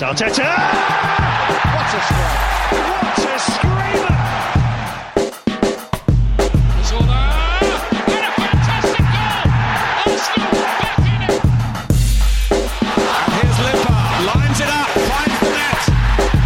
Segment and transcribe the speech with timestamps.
[0.00, 0.46] Arteta!
[1.74, 2.42] What a strike!
[2.70, 4.16] What a screamer!
[6.84, 7.22] Zola!
[8.06, 9.42] And a fantastic goal!
[10.06, 11.34] Arsenal back in it!
[13.34, 15.82] Here's Limpar, lines it up, finds the net.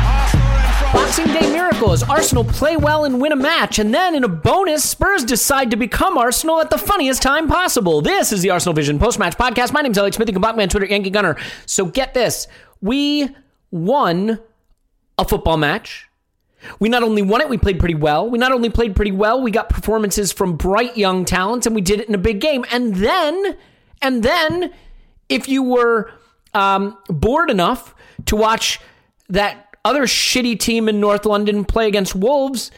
[0.06, 0.92] Arsenal in front.
[0.94, 4.28] Boxing Day miracle as Arsenal play well and win a match, and then in a
[4.28, 8.00] bonus, Spurs decide to become Arsenal at the funniest time possible.
[8.00, 9.74] This is the Arsenal Vision post match podcast.
[9.74, 10.28] My name's Elliot Smith.
[10.28, 11.36] You can block me on Twitter, Yankee Gunner.
[11.66, 12.48] So get this:
[12.80, 13.28] we
[13.72, 14.38] won
[15.18, 16.08] a football match.
[16.78, 18.30] We not only won it, we played pretty well.
[18.30, 21.80] We not only played pretty well, we got performances from bright young talents, and we
[21.80, 22.64] did it in a big game.
[22.70, 23.56] And then,
[24.00, 24.72] and then,
[25.28, 26.12] if you were
[26.54, 27.96] um, bored enough
[28.26, 28.78] to watch
[29.28, 32.70] that other shitty team in North London play against Wolves,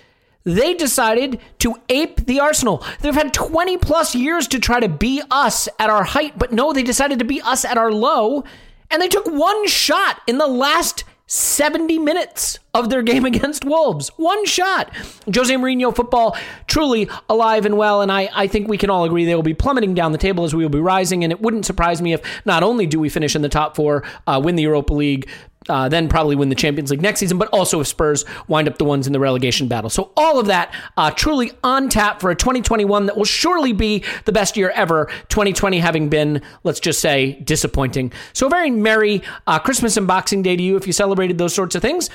[0.45, 2.85] they decided to ape the Arsenal.
[3.01, 6.73] They've had 20 plus years to try to be us at our height, but no,
[6.73, 8.45] they decided to be us at our low,
[8.91, 14.11] and they took one shot in the last 70 minutes of their game against Wolves.
[14.17, 14.95] One shot.
[15.35, 16.37] Jose Mourinho football
[16.67, 19.55] truly alive and well, and I, I think we can all agree they will be
[19.55, 22.23] plummeting down the table as we will be rising, and it wouldn't surprise me if
[22.45, 25.29] not only do we finish in the top four, uh, win the Europa League,
[25.69, 28.79] uh, then probably win the Champions League next season, but also if Spurs wind up
[28.79, 29.91] the ones in the relegation battle.
[29.91, 34.05] So all of that uh, truly on tap for a 2021 that will surely be
[34.25, 35.07] the best year ever.
[35.29, 38.13] 2020 having been, let's just say, disappointing.
[38.33, 41.55] So a very merry uh, Christmas and Boxing Day to you if you celebrated those
[41.55, 42.11] sorts of things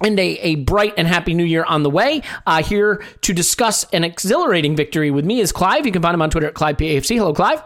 [0.00, 2.22] and a, a bright and happy new year on the way.
[2.46, 5.86] Uh, here to discuss an exhilarating victory with me is Clive.
[5.86, 7.16] You can find him on Twitter at ClivePAFC.
[7.16, 7.62] Hello, Clive.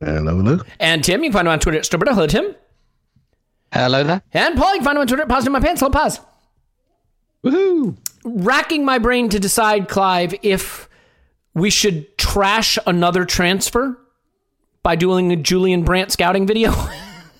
[0.00, 0.66] Hello, Luke.
[0.78, 2.14] And Tim, you can find him on Twitter at Stillberto.
[2.14, 2.54] Hello, Tim.
[3.72, 4.22] Hello there.
[4.32, 5.80] And Paul, you can find him on Twitter at Poznan in My Pants.
[5.80, 6.20] Hello, Pause.
[7.44, 7.96] Woohoo!
[8.24, 10.88] Racking my brain to decide, Clive, if
[11.54, 13.98] we should trash another transfer
[14.82, 16.72] by doing a Julian Brandt scouting video.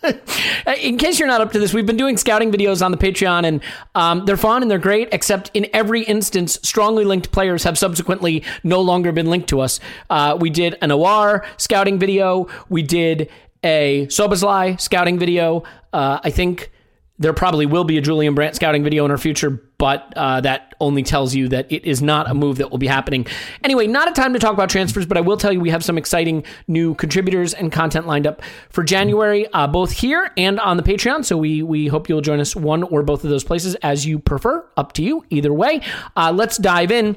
[0.81, 3.45] in case you're not up to this, we've been doing scouting videos on the Patreon,
[3.45, 3.61] and
[3.95, 5.09] um, they're fun and they're great.
[5.13, 9.81] Except in every instance, strongly linked players have subsequently no longer been linked to us.
[10.11, 12.49] Uh, we did an Aouar scouting video.
[12.69, 13.29] We did
[13.63, 15.65] a Szoboszlai scouting video.
[15.93, 16.71] Uh, I think
[17.19, 20.75] there probably will be a Julian Brandt scouting video in our future, but uh, that
[20.81, 23.27] only tells you that it is not a move that will be happening.
[23.65, 25.83] Anyway, not a time to talk about transfers, but I will tell you we have
[25.83, 28.41] some exciting new contributors and content lined up
[28.71, 31.25] for January, uh, both here and on the Patreon.
[31.25, 34.21] So we we hope you'll join us one or both of those places as you
[34.21, 34.65] prefer.
[34.77, 35.81] Up to you, either way.
[36.17, 37.17] Uh, let's dive in.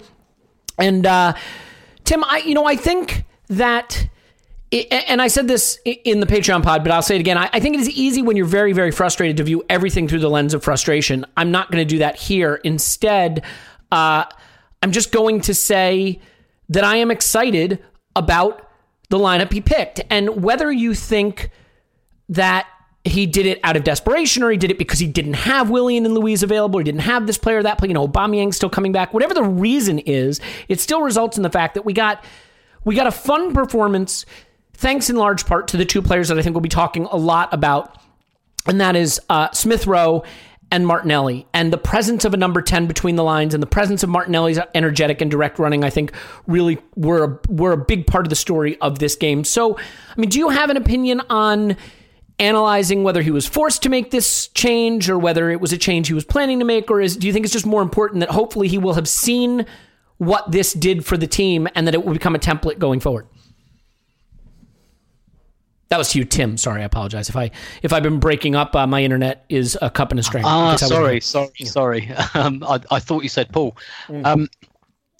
[0.79, 1.33] And uh,
[2.05, 4.09] Tim, I you know I think that
[4.71, 7.37] and I said this in the Patreon pod, but I'll say it again.
[7.37, 10.29] I think it is easy when you're very, very frustrated to view everything through the
[10.29, 11.25] lens of frustration.
[11.35, 12.55] I'm not going to do that here.
[12.63, 13.43] Instead,
[13.91, 14.25] uh,
[14.81, 16.21] I'm just going to say
[16.69, 17.83] that I am excited
[18.15, 18.69] about
[19.09, 20.01] the lineup he picked.
[20.09, 21.51] And whether you think
[22.29, 22.65] that
[23.03, 26.05] he did it out of desperation or he did it because he didn't have Willian
[26.05, 28.69] and Luiz available, or he didn't have this player that player, you know, Aubameyang still
[28.69, 29.13] coming back.
[29.13, 30.39] Whatever the reason is,
[30.69, 32.23] it still results in the fact that we got
[32.85, 34.25] we got a fun performance
[34.81, 37.15] thanks in large part to the two players that I think we'll be talking a
[37.15, 37.97] lot about,
[38.65, 40.23] and that is uh, Smith Rowe
[40.71, 41.45] and Martinelli.
[41.53, 44.57] And the presence of a number 10 between the lines and the presence of Martinelli's
[44.73, 46.13] energetic and direct running, I think,
[46.47, 49.43] really were a, were a big part of the story of this game.
[49.43, 51.77] So, I mean, do you have an opinion on
[52.39, 56.07] analyzing whether he was forced to make this change or whether it was a change
[56.07, 56.89] he was planning to make?
[56.89, 59.65] Or is, do you think it's just more important that hopefully he will have seen
[60.17, 63.27] what this did for the team and that it will become a template going forward?
[65.91, 66.55] That was to you, Tim.
[66.55, 67.51] Sorry, I apologize if I
[67.83, 68.73] if I've been breaking up.
[68.77, 70.45] Uh, my internet is a cup and a string.
[70.45, 71.67] Ah, sorry, sorry, yeah.
[71.67, 72.11] sorry.
[72.33, 73.75] Um, I, I thought you said Paul.
[74.07, 74.25] Mm.
[74.25, 74.49] Um,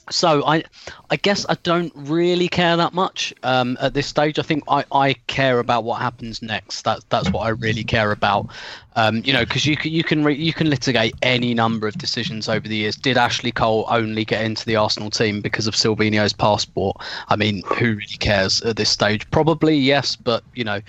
[0.09, 0.63] so I,
[1.09, 4.39] I guess I don't really care that much um, at this stage.
[4.39, 6.83] I think I, I care about what happens next.
[6.83, 8.47] That's that's what I really care about.
[8.95, 11.97] Um, you know, because you can you can re- you can litigate any number of
[11.97, 12.95] decisions over the years.
[12.95, 16.97] Did Ashley Cole only get into the Arsenal team because of Silvinho's passport?
[17.29, 19.29] I mean, who really cares at this stage?
[19.31, 20.81] Probably yes, but you know,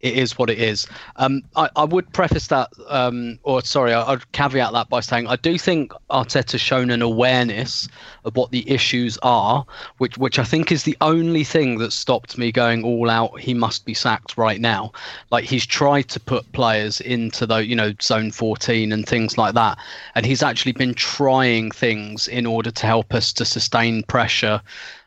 [0.00, 0.86] it is what it is.
[1.16, 5.26] Um, I, I, would preface that, um, or sorry, I, would caveat that by saying
[5.26, 7.88] I do think Arteta's shown an awareness
[8.24, 9.64] of what the issues are,
[9.98, 13.40] which which I think is the only thing that stopped me going all out.
[13.40, 14.92] He must be sacked right now.
[15.30, 19.54] Like he's tried to put players into the you know zone 14 and things like
[19.54, 19.78] that,
[20.14, 24.62] and he's actually been trying things in order to help us to sustain pressure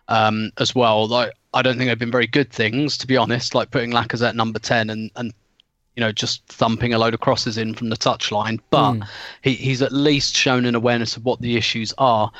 [0.08, 1.08] um, as well.
[1.08, 3.56] Like I don't think they've been very good things, to be honest.
[3.56, 5.34] Like putting Lacazette number ten and and
[5.96, 9.08] you know just thumping a load of crosses in from the touchline, but mm.
[9.42, 12.32] he, he's at least shown an awareness of what the issues are.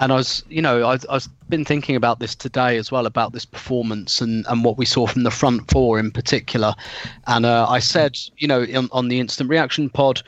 [0.00, 3.32] And I was, you know, I, I've been thinking about this today as well about
[3.32, 6.74] this performance and, and what we saw from the front four in particular.
[7.28, 10.20] And uh, I said, you know, on, on the instant reaction pod,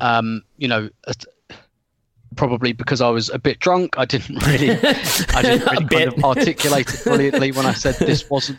[0.00, 0.88] um, you know,
[2.36, 3.98] probably because I was a bit drunk.
[3.98, 8.28] I didn't really, I didn't really kind of articulate it brilliantly when I said this
[8.30, 8.58] wasn't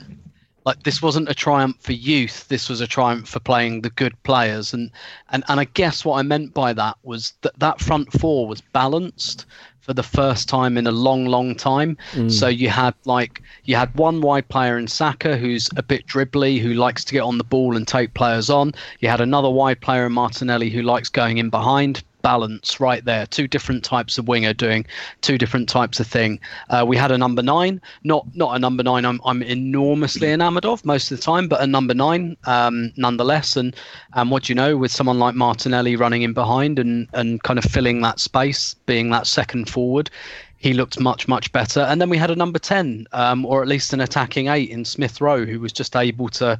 [0.66, 2.48] like this wasn't a triumph for youth.
[2.48, 4.92] This was a triumph for playing the good players, and
[5.30, 8.62] and and I guess what I meant by that was that that front four was
[8.62, 9.46] balanced
[9.84, 11.98] for the first time in a long, long time.
[12.14, 12.32] Mm.
[12.32, 16.60] So you had like you had one wide player in Saka who's a bit dribbly,
[16.60, 18.74] who likes to get on the ball and take players on.
[19.02, 23.28] You had another wide player in Martinelli who likes going in behind, balance right there.
[23.28, 24.86] Two different types of winger doing
[25.22, 26.40] two different types of thing.
[26.70, 30.66] Uh, we had a number nine, not not a number nine I'm, I'm enormously enamoured
[30.66, 33.56] of most of the time, but a number nine um, nonetheless.
[33.56, 33.76] And
[34.14, 37.60] and what do you know, with someone like Martinelli running in behind and and kind
[37.60, 40.10] of filling that space, being that second forward.
[40.58, 41.82] He looked much, much better.
[41.82, 44.86] And then we had a number 10, um, or at least an attacking eight in
[44.86, 46.58] Smith Rowe, who was just able to,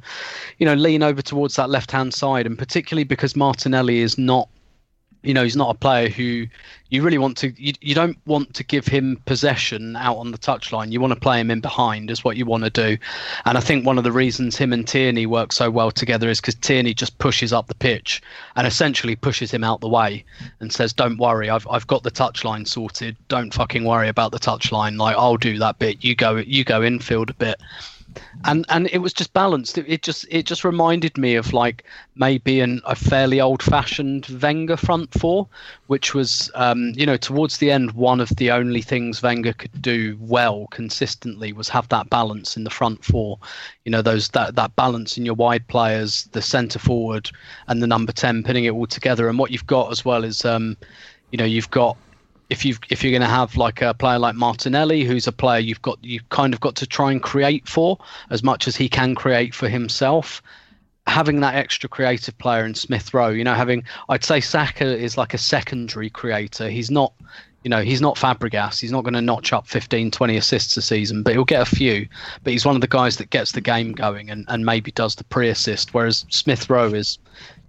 [0.58, 2.44] you know, lean over towards that left hand side.
[2.44, 4.50] And particularly because Martinelli is not
[5.24, 6.46] you know he's not a player who
[6.90, 10.38] you really want to you, you don't want to give him possession out on the
[10.38, 10.92] touchline.
[10.92, 12.96] You want to play him in behind is what you want to do.
[13.44, 16.40] And i think one of the reasons him and tierney work so well together is
[16.40, 18.22] because tierney just pushes up the pitch
[18.56, 20.24] and essentially pushes him out the way
[20.60, 23.16] and says don't worry i've, I've got the touchline sorted.
[23.28, 24.98] Don't fucking worry about the touchline.
[24.98, 26.04] Like i'll do that bit.
[26.04, 27.60] You go you go infield a bit
[28.44, 29.78] and and it was just balanced.
[29.78, 31.84] It, it, just it just reminded me of like
[32.16, 35.48] maybe an, a fairly old-fashioned Wenger front four,
[35.86, 39.80] which was um, you know towards the end one of the only things Wenger could
[39.80, 43.38] do well consistently was have that balance in the front four.
[43.84, 47.30] You know those that that balance in your wide players, the centre forward,
[47.68, 49.28] and the number ten, putting it all together.
[49.28, 50.76] And what you've got as well is um,
[51.30, 51.96] you know you've got
[52.50, 55.60] if you if you're going to have like a player like Martinelli, who's a player
[55.60, 57.98] you've got you've kind of got to try and create for
[58.30, 60.42] as much as he can create for himself.
[61.06, 65.18] Having that extra creative player in Smith Rowe, you know, having I'd say Saka is
[65.18, 66.68] like a secondary creator.
[66.68, 67.12] He's not,
[67.64, 68.78] you know, he's not Fabregas.
[68.78, 71.76] He's not going to notch up 15, 20 assists a season, but he'll get a
[71.76, 72.06] few.
[72.42, 75.14] But he's one of the guys that gets the game going and, and maybe does
[75.14, 75.94] the pre-assist.
[75.94, 77.18] Whereas Smith Rowe is,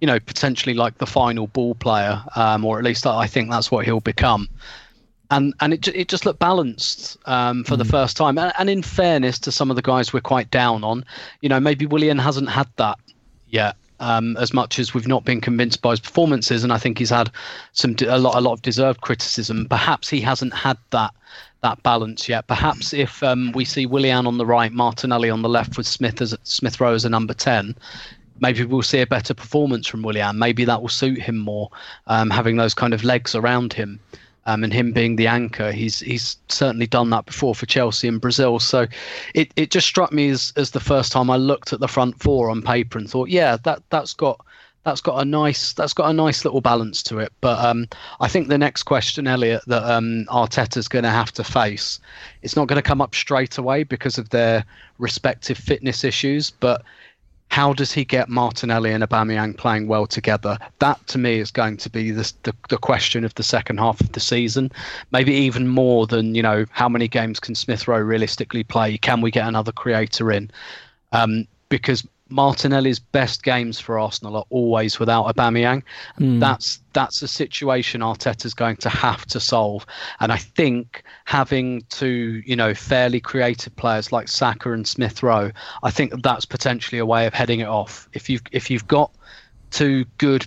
[0.02, 3.70] you know, potentially like the final ball player, um, or at least I think that's
[3.70, 4.48] what he'll become.
[5.30, 7.78] And and it it just looked balanced um, for mm.
[7.78, 8.38] the first time.
[8.38, 11.04] And, and in fairness to some of the guys we're quite down on,
[11.40, 12.98] you know, maybe Willian hasn't had that
[13.48, 13.76] yet.
[13.98, 17.08] Um, as much as we've not been convinced by his performances, and I think he's
[17.08, 17.30] had
[17.72, 19.66] some a lot a lot of deserved criticism.
[19.70, 21.14] Perhaps he hasn't had that
[21.62, 22.46] that balance yet.
[22.46, 26.20] Perhaps if um, we see Willian on the right, Martinelli on the left, with Smith
[26.20, 27.74] as Smith Rowe as a number ten,
[28.40, 30.38] maybe we'll see a better performance from Willian.
[30.38, 31.70] Maybe that will suit him more,
[32.06, 33.98] um, having those kind of legs around him.
[34.46, 38.20] Um, and him being the anchor, he's he's certainly done that before for Chelsea and
[38.20, 38.60] Brazil.
[38.60, 38.86] So
[39.34, 42.22] it, it just struck me as, as the first time I looked at the front
[42.22, 44.40] four on paper and thought, yeah, that that's got
[44.86, 47.32] that's got a nice that's got a nice little balance to it.
[47.40, 47.88] But um,
[48.20, 51.98] I think the next question, Elliot, that um, Arteta's going to have to face,
[52.42, 54.64] it's not going to come up straight away because of their
[54.98, 56.82] respective fitness issues, but
[57.48, 60.58] how does he get Martinelli and Aubameyang playing well together?
[60.80, 64.00] That to me is going to be the, the, the question of the second half
[64.00, 64.70] of the season.
[65.12, 68.98] Maybe even more than you know how many games can Smith Rowe realistically play?
[68.98, 70.50] Can we get another creator in?
[71.12, 75.82] Um, because Martinelli's best games for Arsenal are always without Aubameyang.
[76.18, 76.40] Mm.
[76.40, 79.86] That's that's a situation Arteta's going to have to solve.
[80.20, 85.52] And I think having two, you know, fairly creative players like Saka and Smith Rowe,
[85.82, 88.08] I think that's potentially a way of heading it off.
[88.12, 89.12] If you've if you've got
[89.70, 90.46] two good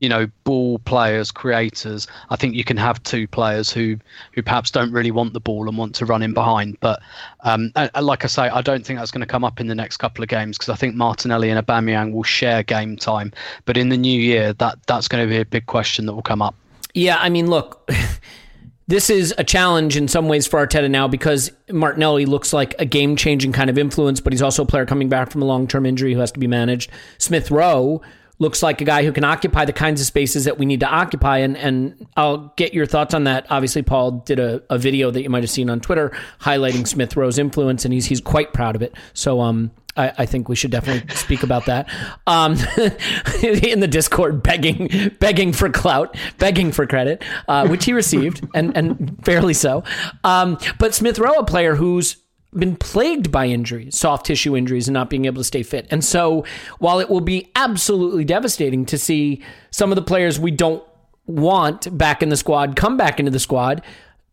[0.00, 2.06] you know ball players creators.
[2.30, 3.96] I think you can have two players who
[4.32, 6.78] who perhaps don't really want the ball and want to run in behind.
[6.80, 7.00] But
[7.40, 9.98] um, like i say i don't think that's going to come up in the next
[9.98, 13.32] couple of games because i think martinelli and Aubameyang will share game time.
[13.64, 16.22] But in the new year that that's going to be a big question that will
[16.22, 16.54] come up.
[16.94, 17.88] Yeah i mean look
[18.88, 22.86] this is a challenge in some ways for Arteta now because Martinelli looks like a
[22.86, 25.68] game changing kind of influence, but he's also a player coming back from a long
[25.68, 26.90] term injury who has to be managed.
[27.18, 28.00] Smith Rowe,
[28.38, 30.86] looks like a guy who can occupy the kinds of spaces that we need to
[30.86, 31.38] occupy.
[31.38, 33.46] And, and I'll get your thoughts on that.
[33.50, 37.16] Obviously, Paul did a, a video that you might have seen on Twitter highlighting Smith
[37.16, 38.94] Rowe's influence, and he's he's quite proud of it.
[39.12, 41.90] So um, I, I think we should definitely speak about that.
[42.26, 42.52] Um,
[43.42, 48.76] in the Discord, begging begging for clout, begging for credit, uh, which he received, and
[48.76, 49.84] and fairly so.
[50.24, 52.16] Um, but Smith Rowe, a player who's
[52.54, 55.86] been plagued by injuries, soft tissue injuries, and not being able to stay fit.
[55.90, 56.44] And so,
[56.78, 60.82] while it will be absolutely devastating to see some of the players we don't
[61.26, 63.82] want back in the squad come back into the squad,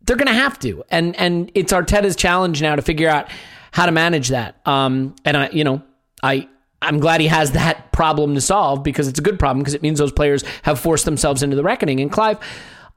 [0.04, 0.84] they're going to have to.
[0.90, 3.30] And and it's Arteta's challenge now to figure out
[3.72, 4.56] how to manage that.
[4.66, 5.82] Um, and I, you know,
[6.24, 6.48] I
[6.82, 9.82] I'm glad he has that problem to solve because it's a good problem because it
[9.82, 12.00] means those players have forced themselves into the reckoning.
[12.00, 12.40] And Clive,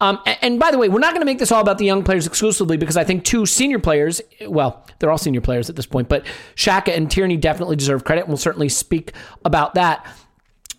[0.00, 2.04] um, and, by the way, we're not going to make this all about the young
[2.04, 5.86] players exclusively because I think two senior players, well, they're all senior players at this
[5.86, 6.24] point, but
[6.54, 8.22] Xhaka and Tierney definitely deserve credit.
[8.22, 9.12] And we'll certainly speak
[9.44, 10.06] about that.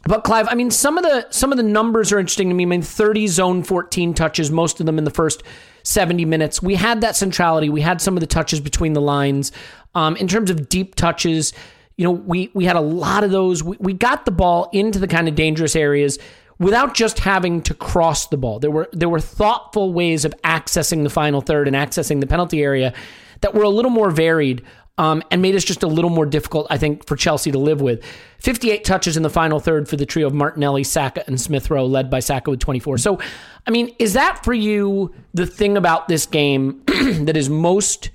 [0.04, 2.64] But Clive, I mean, some of the some of the numbers are interesting to me.
[2.64, 5.44] I mean, 30 zone 14 touches, most of them in the first
[5.84, 6.62] 70 minutes.
[6.62, 7.68] We had that centrality.
[7.68, 9.52] We had some of the touches between the lines.
[9.96, 11.52] Um, in terms of deep touches,
[11.98, 13.62] you know, we we had a lot of those.
[13.62, 16.18] We, we got the ball into the kind of dangerous areas
[16.60, 18.60] without just having to cross the ball.
[18.60, 22.62] There were there were thoughtful ways of accessing the final third and accessing the penalty
[22.62, 22.94] area
[23.42, 24.64] that were a little more varied
[25.00, 27.80] um, and made us just a little more difficult, I think, for Chelsea to live
[27.80, 28.04] with.
[28.40, 31.86] 58 touches in the final third for the trio of Martinelli, Saka, and Smith Rowe,
[31.86, 32.98] led by Saka with 24.
[32.98, 33.18] So,
[33.66, 38.10] I mean, is that for you the thing about this game that is most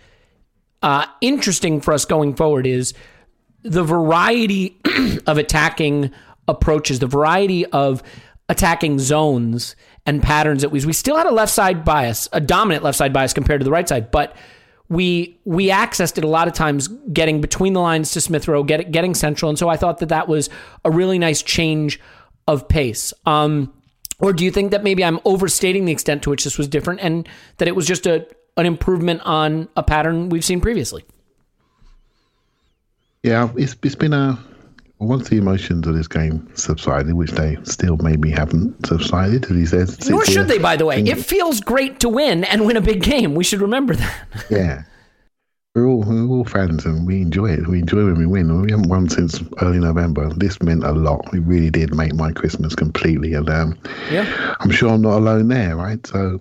[0.83, 2.67] uh, interesting for us going forward?
[2.67, 2.93] Is
[3.63, 4.79] the variety
[5.27, 6.11] of attacking
[6.47, 8.03] approaches, the variety of
[8.49, 9.75] attacking zones
[10.07, 13.13] and patterns that we we still had a left side bias, a dominant left side
[13.13, 14.37] bias compared to the right side, but
[14.89, 18.63] we we accessed it a lot of times getting between the lines to Smith Rowe,
[18.63, 20.51] get, getting central, and so I thought that that was
[20.85, 21.99] a really nice change
[22.47, 23.15] of pace.
[23.25, 23.73] Um,
[24.19, 27.01] or do you think that maybe I'm overstating the extent to which this was different,
[27.01, 31.05] and that it was just a an improvement on a pattern we've seen previously?
[33.23, 34.39] Yeah, it's it's been a
[34.99, 39.67] once the emotions of this game subsided, which they still maybe haven't subsided, as he
[39.67, 40.09] says.
[40.09, 41.03] Nor should they, by the way.
[41.03, 43.35] It feels great to win and win a big game.
[43.35, 44.27] We should remember that.
[44.51, 44.85] yeah.
[45.75, 47.67] We're all, we're all fans and we enjoy it.
[47.67, 48.63] We enjoy when we win.
[48.63, 50.33] We haven't won since early November.
[50.35, 51.35] This meant a lot.
[51.35, 53.35] It really did make my Christmas completely.
[53.35, 54.55] And um, yeah.
[54.61, 56.07] I'm sure I'm not alone there, right?
[56.07, 56.41] So,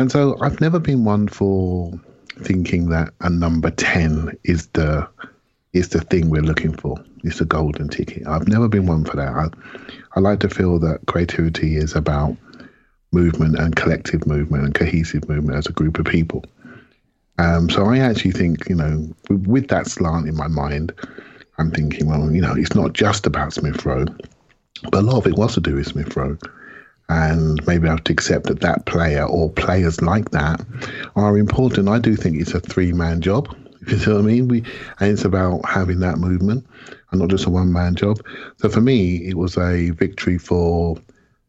[0.00, 1.92] and so I've never been one for
[2.40, 5.08] thinking that a number 10 is the
[5.76, 6.96] is the thing we're looking for.
[7.24, 8.26] It's the golden ticket.
[8.26, 9.28] I've never been one for that.
[9.28, 9.48] I,
[10.14, 12.36] I like to feel that creativity is about
[13.12, 16.44] movement and collective movement and cohesive movement as a group of people.
[17.38, 20.92] Um, so I actually think, you know, with, with, that slant in my mind,
[21.58, 24.06] I'm thinking, well, you know, it's not just about Smith Rowe,
[24.90, 26.38] but a lot of it was to do with Smith Rowe.
[27.08, 30.64] And maybe I have to accept that that player or players like that
[31.14, 31.88] are important.
[31.88, 33.54] I do think it's a three man job.
[33.86, 34.48] You see what I mean?
[34.48, 34.64] We
[35.00, 36.66] and it's about having that movement
[37.10, 38.20] and not just a one man job.
[38.58, 40.96] So for me, it was a victory for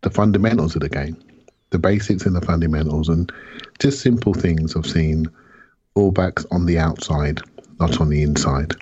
[0.01, 1.17] the fundamentals of the game,
[1.71, 3.31] the basics and the fundamentals, and
[3.79, 5.25] just simple things I've seen
[5.95, 7.41] fullbacks on the outside,
[7.79, 8.75] not on the inside.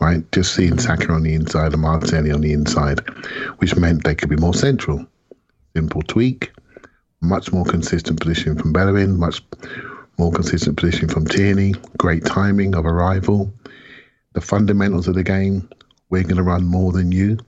[0.00, 3.00] Right, just seeing Saka on the inside and Martinelli on the inside,
[3.58, 5.06] which meant they could be more central.
[5.76, 6.50] Simple tweak,
[7.20, 9.42] much more consistent position from Bellerin, much
[10.20, 13.50] more consistent position from Tierney, great timing of arrival.
[14.34, 15.66] The fundamentals of the game,
[16.10, 17.38] we're going to run more than you,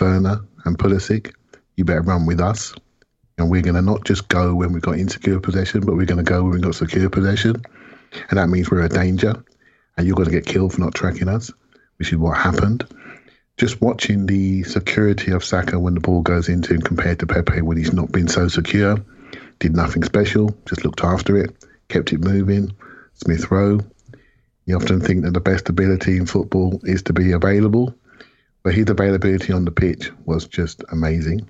[0.00, 1.34] Werner and Pulisic,
[1.76, 2.74] you better run with us.
[3.36, 6.24] And we're going to not just go when we've got insecure possession, but we're going
[6.24, 7.62] to go when we've got secure possession.
[8.30, 9.44] And that means we're a danger.
[9.98, 11.52] And you're going to get killed for not tracking us,
[11.98, 12.86] which is what happened.
[13.58, 17.60] Just watching the security of Saka when the ball goes into him compared to Pepe
[17.60, 18.96] when he's not been so secure,
[19.58, 21.54] did nothing special, just looked after it,
[21.88, 22.72] kept it moving.
[23.14, 23.80] Smith Rowe,
[24.66, 27.94] you often think that the best ability in football is to be available,
[28.62, 31.48] but his availability on the pitch was just amazing.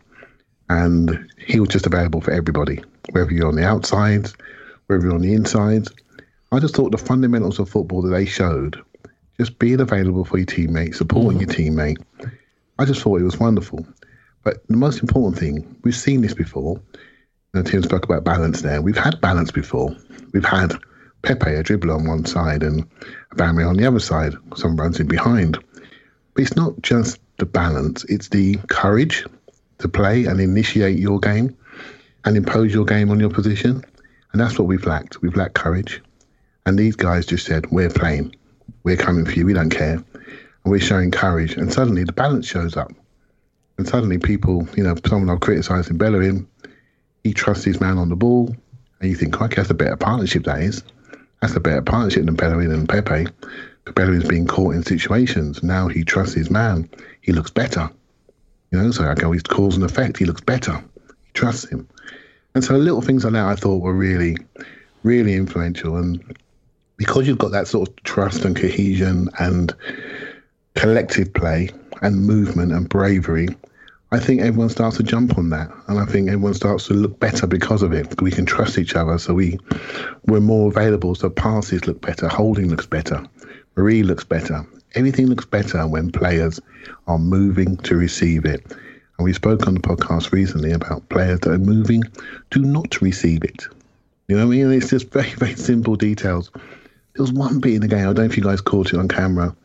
[0.69, 4.35] And he was just available for everybody, whether you're on the outsides,
[4.87, 5.93] whether you're on the insides.
[6.53, 8.83] I just thought the fundamentals of football that they showed,
[9.39, 11.97] just being available for your teammate, supporting your mm.
[12.17, 12.33] teammate,
[12.79, 13.87] I just thought it was wonderful.
[14.43, 16.81] But the most important thing, we've seen this before.
[17.55, 18.83] Know, Tim spoke about balance there.
[18.83, 19.97] We've had balance before.
[20.33, 20.75] We've had
[21.23, 22.85] Pepe, a dribbler on one side, and
[23.31, 24.35] Aubameyang on the other side.
[24.57, 25.63] Some runs in behind.
[26.35, 29.25] But it's not just the balance; it's the courage
[29.79, 31.57] to play and initiate your game
[32.25, 33.85] and impose your game on your position.
[34.33, 35.23] And that's what we've lacked.
[35.23, 36.03] We've lacked courage.
[36.67, 38.35] And these guys just said, "We're playing.
[38.83, 39.47] We're coming for you.
[39.47, 41.57] We don't care." And we're showing courage.
[41.57, 42.93] And suddenly the balance shows up.
[43.79, 46.49] And suddenly people, you know, someone I've criticised in Bellerin,
[47.25, 48.55] he trusts his man on the ball.
[49.01, 50.83] And you think, okay, that's a better partnership, that is.
[51.41, 53.27] That's a better partnership than Bellerin and Pepe.
[53.95, 55.63] Bellerin's being caught in situations.
[55.63, 56.89] Now he trusts his man.
[57.21, 57.91] He looks better.
[58.71, 60.19] You know, so I go, he's cause and effect.
[60.19, 60.83] He looks better.
[61.25, 61.89] He trusts him.
[62.55, 64.37] And so little things like that I thought were really,
[65.03, 65.97] really influential.
[65.97, 66.37] And
[66.97, 69.75] because you've got that sort of trust and cohesion and
[70.75, 71.71] collective play
[72.03, 73.49] and movement and bravery,
[74.15, 77.19] I think everyone starts to jump on that, and I think everyone starts to look
[77.19, 78.23] better because of it.
[78.23, 79.59] We can trust each other, so we
[80.27, 81.17] we're more available.
[81.17, 83.27] So passes look better, holding looks better,
[83.75, 84.65] Marie looks better.
[84.95, 86.61] Everything looks better when players
[87.09, 88.65] are moving to receive it.
[89.19, 92.05] And we spoke on the podcast recently about players that are moving
[92.51, 93.65] to not receive it.
[94.29, 94.73] You know what I mean?
[94.73, 96.53] It's just very, very simple details.
[96.55, 98.99] There was one bit in the game, I don't know if you guys caught it
[99.01, 99.57] on camera,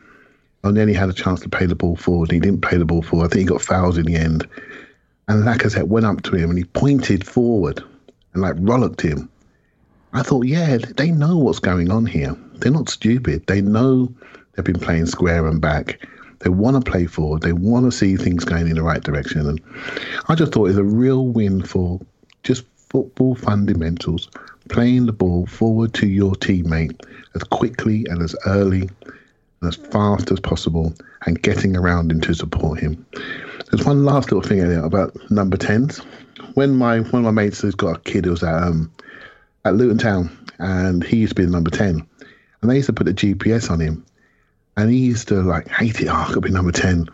[0.64, 2.32] and then he had a chance to play the ball forward.
[2.32, 3.26] He didn't play the ball forward.
[3.26, 4.48] I think he got fouls in the end.
[5.28, 7.84] And Lacazette went up to him and he pointed forward
[8.34, 9.30] and like rollicked him.
[10.14, 12.36] I thought, yeah, they know what's going on here.
[12.56, 13.46] They're not stupid.
[13.48, 14.14] They know
[14.54, 16.06] they've been playing square and back.
[16.40, 17.42] They want to play forward.
[17.42, 19.48] They want to see things going in the right direction.
[19.48, 19.62] And
[20.30, 22.00] I just thought it was a real win for
[22.44, 24.30] just football fundamentals,
[24.70, 27.00] playing the ball forward to your teammate
[27.36, 28.90] as quickly and as early
[29.64, 30.94] as fast as possible
[31.26, 33.06] and getting around him to support him.
[33.70, 36.04] There's one last little thing in there about number 10s.
[36.56, 38.92] When my one of my mates has got a kid who was at um,
[39.66, 42.08] at Luton Town and he used to be the number 10
[42.62, 44.06] and they used to put a GPS on him
[44.78, 46.08] and he used to like hate it.
[46.08, 47.08] Oh, I could be number 10.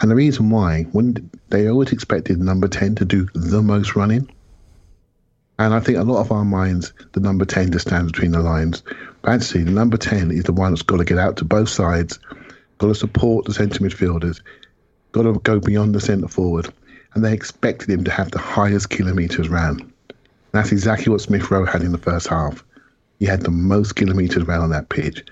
[0.00, 4.30] And the reason why, when they always expected number 10 to do the most running.
[5.58, 8.40] And I think a lot of our minds, the number 10 just stands between the
[8.40, 8.82] lines.
[9.26, 12.18] Actually, number 10 is the one that's got to get out to both sides,
[12.78, 14.40] got to support the centre midfielders,
[15.12, 16.72] got to go beyond the centre forward.
[17.14, 19.92] And they expected him to have the highest kilometres ran.
[20.52, 22.64] That's exactly what Smith Rowe had in the first half.
[23.18, 25.24] He had the most kilometres ran on that pitch.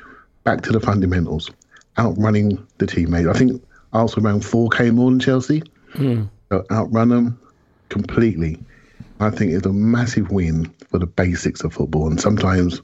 [0.44, 1.50] Back to the fundamentals,
[1.98, 3.28] outrunning the teammates.
[3.28, 5.62] I think also around 4K more than Chelsea.
[5.92, 6.24] Hmm.
[6.50, 7.40] So outrun them
[7.88, 8.58] completely.
[9.20, 12.08] I think it's a massive win for the basics of football.
[12.08, 12.80] And sometimes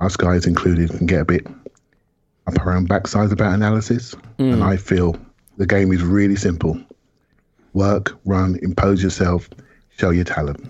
[0.00, 1.46] us guys included can get a bit
[2.46, 4.12] up our own backsides about analysis.
[4.38, 4.52] Hmm.
[4.52, 5.16] And I feel
[5.56, 6.80] the game is really simple.
[7.74, 9.48] Work, run, impose yourself,
[9.98, 10.64] show your talent,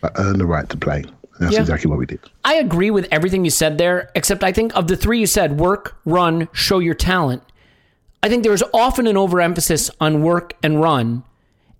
[0.00, 0.98] but earn the right to play.
[0.98, 1.60] And that's Yeah.
[1.60, 2.20] exactly what we did.
[2.44, 5.58] I agree with everything you said there, except I think of the three you said
[5.58, 7.42] work, run, show your talent.
[8.22, 11.24] I think there is often an overemphasis on work and run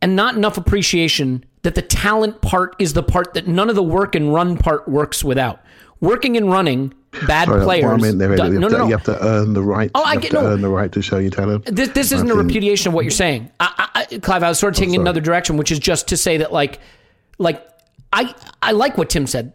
[0.01, 3.83] and not enough appreciation that the talent part is the part that none of the
[3.83, 5.61] work and run part works without.
[6.03, 6.93] Working and running,
[7.27, 7.85] bad Sorry, players.
[8.05, 8.85] I do- Elliot, you, no, have no, to, no.
[8.87, 9.91] you have to earn the right.
[9.95, 10.47] Oh, I get- to no.
[10.49, 11.65] earn the right to show your talent.
[11.67, 14.43] This, this isn't I a think- repudiation of what you're saying, I, I, Clive.
[14.43, 16.81] I was sort of taking another direction, which is just to say that, like,
[17.39, 17.67] like
[18.13, 19.53] I I like what Tim said.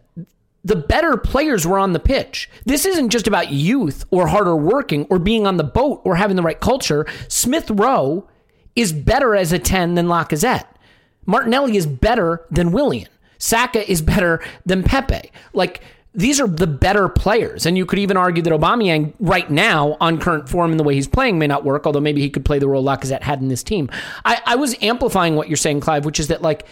[0.64, 2.50] The better players were on the pitch.
[2.66, 6.34] This isn't just about youth or harder working or being on the boat or having
[6.36, 7.06] the right culture.
[7.28, 8.26] Smith Rowe
[8.74, 10.64] is better as a ten than Lacazette.
[11.26, 13.08] Martinelli is better than Willian.
[13.38, 15.30] Saka is better than Pepe.
[15.52, 15.80] Like
[16.18, 20.18] these are the better players, and you could even argue that Aubameyang right now, on
[20.18, 21.86] current form and the way he's playing, may not work.
[21.86, 23.88] Although maybe he could play the role Lacazette had in this team.
[24.24, 26.66] I, I was amplifying what you're saying, Clive, which is that like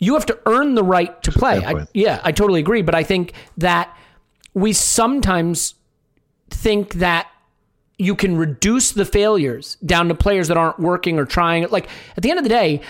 [0.00, 1.64] you have to earn the right to play.
[1.64, 2.82] I, yeah, I totally agree.
[2.82, 3.96] But I think that
[4.52, 5.76] we sometimes
[6.50, 7.28] think that
[7.98, 11.68] you can reduce the failures down to players that aren't working or trying.
[11.68, 12.80] Like at the end of the day,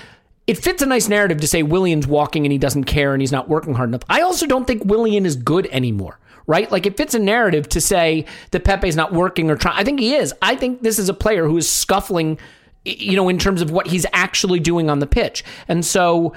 [0.46, 3.32] it fits a nice narrative to say Willian's walking and he doesn't care and he's
[3.32, 4.02] not working hard enough.
[4.08, 6.70] I also don't think Willian is good anymore, right?
[6.70, 9.78] Like it fits a narrative to say that Pepe's not working or trying.
[9.78, 10.34] I think he is.
[10.42, 12.38] I think this is a player who is scuffling,
[12.84, 15.44] you know, in terms of what he's actually doing on the pitch.
[15.68, 16.34] And so,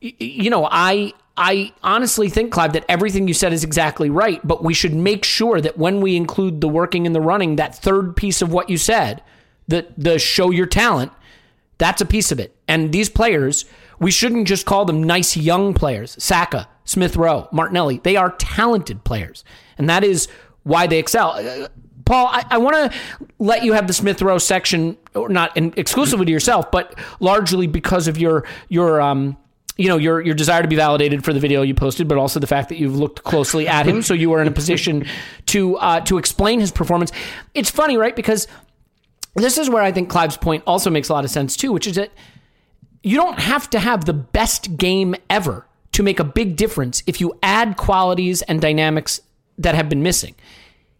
[0.00, 4.62] you know, I I honestly think, Clive, that everything you said is exactly right, but
[4.62, 8.16] we should make sure that when we include the working and the running, that third
[8.16, 9.22] piece of what you said,
[9.66, 11.12] the the show your talent,
[11.78, 12.56] that's a piece of it.
[12.68, 13.64] And these players,
[13.98, 16.16] we shouldn't just call them nice young players.
[16.22, 19.44] Saka, Smith Rowe, Martinelli, they are talented players.
[19.78, 20.28] And that is
[20.62, 21.30] why they excel.
[21.30, 21.68] Uh,
[22.04, 22.98] Paul, I, I want to
[23.38, 28.08] let you have the Smith Rowe section, or not exclusively to yourself, but largely because
[28.08, 29.38] of your your um,
[29.76, 32.38] you know your your desire to be validated for the video you posted, but also
[32.38, 35.06] the fact that you've looked closely at him, so you are in a position
[35.46, 37.10] to uh, to explain his performance.
[37.54, 38.14] It's funny, right?
[38.14, 38.48] Because
[39.42, 41.86] this is where I think Clive's point also makes a lot of sense too, which
[41.86, 42.10] is that
[43.02, 47.20] you don't have to have the best game ever to make a big difference if
[47.20, 49.20] you add qualities and dynamics
[49.58, 50.34] that have been missing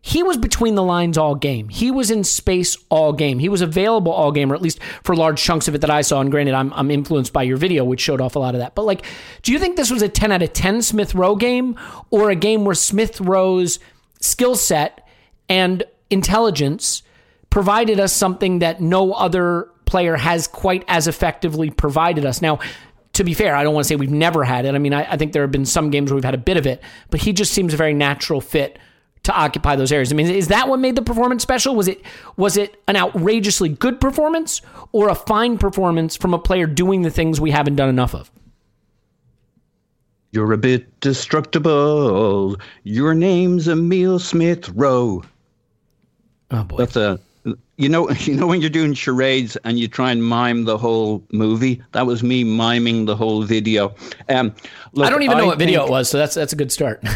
[0.06, 1.70] he was between the lines all game.
[1.70, 3.38] He was in space all game.
[3.38, 6.02] He was available all game, or at least for large chunks of it that I
[6.02, 6.20] saw.
[6.20, 8.74] And granted, I'm, I'm influenced by your video, which showed off a lot of that.
[8.74, 9.06] But like,
[9.40, 11.74] do you think this was a 10 out of 10 Smith Rowe game,
[12.10, 13.78] or a game where Smith Rowe's
[14.20, 15.08] skill set
[15.48, 17.02] and intelligence
[17.54, 22.42] provided us something that no other player has quite as effectively provided us?
[22.42, 22.58] Now,
[23.12, 24.74] to be fair, I don't want to say we've never had it.
[24.74, 26.56] I mean, I, I think there have been some games where we've had a bit
[26.56, 28.76] of it, but he just seems a very natural fit
[29.22, 30.12] to occupy those areas.
[30.12, 31.76] I mean, is that what made the performance special?
[31.76, 32.02] Was it
[32.36, 37.10] was it an outrageously good performance or a fine performance from a player doing the
[37.10, 38.32] things we haven't done enough of?
[40.32, 42.56] You're a bit destructible.
[42.82, 45.22] Your name's Emil Smith Rowe.
[46.50, 46.78] Oh boy.
[46.78, 47.20] That's a
[47.76, 51.24] you know you know when you're doing charades and you try and mime the whole
[51.32, 53.94] movie that was me miming the whole video
[54.28, 54.54] um
[54.92, 56.72] look, i don't even know I what video it was so that's that's a good
[56.72, 57.02] start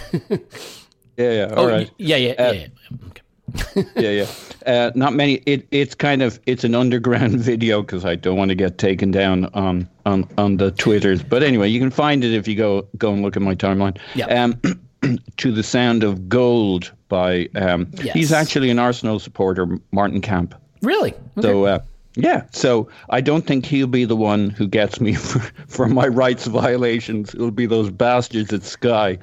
[1.18, 1.54] Yeah, yeah.
[1.54, 1.90] All oh, right.
[1.98, 2.52] Yeah, yeah, uh, yeah.
[2.52, 2.66] yeah.
[3.08, 3.90] Okay.
[3.96, 4.26] yeah, yeah.
[4.72, 5.34] Uh, not many.
[5.46, 9.10] It, it's kind of it's an underground video because I don't want to get taken
[9.10, 11.22] down on on on the twitters.
[11.22, 13.98] But anyway, you can find it if you go go and look at my timeline.
[14.14, 14.26] Yeah.
[14.26, 14.60] Um,
[15.36, 18.14] to the sound of gold by um, yes.
[18.14, 20.54] he's actually an Arsenal supporter, Martin Kemp.
[20.82, 21.12] Really?
[21.12, 21.42] Okay.
[21.42, 21.64] So.
[21.64, 21.78] Uh,
[22.14, 26.08] yeah, so I don't think he'll be the one who gets me for, for my
[26.08, 27.32] rights violations.
[27.32, 29.18] It'll be those bastards at Sky.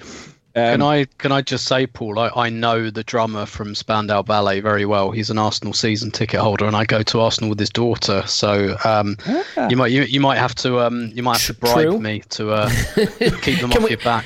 [0.57, 2.17] Um, can I can I just say, Paul?
[2.17, 5.11] I, I know the drummer from Spandau Ballet very well.
[5.11, 8.23] He's an Arsenal season ticket holder, and I go to Arsenal with his daughter.
[8.25, 9.67] So um, yeah.
[9.67, 11.99] you might you, you might have to um, you might have to bribe True.
[11.99, 12.69] me to uh,
[13.41, 14.25] keep them off we, your back.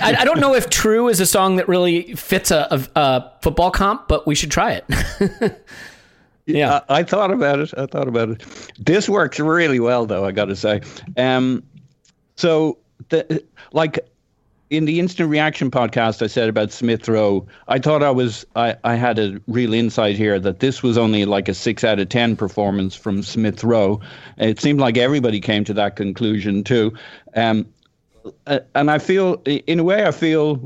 [0.00, 3.32] I, I, don't know if "True" is a song that really fits a, a, a
[3.42, 5.60] football comp, but we should try it.
[6.46, 7.74] yeah, I, I, thought about it.
[7.76, 8.72] I thought about it.
[8.78, 10.24] This works really well, though.
[10.24, 10.80] I got to say.
[11.18, 11.62] Um,
[12.36, 12.78] so
[13.10, 13.98] the like
[14.70, 18.76] in the instant reaction podcast I said about Smith Rowe, I thought I was I,
[18.84, 22.08] I had a real insight here that this was only like a six out of
[22.08, 24.00] ten performance from Smith Rowe.
[24.38, 26.92] It seemed like everybody came to that conclusion too.
[27.34, 27.66] Um,
[28.74, 30.60] and I feel in a way I feel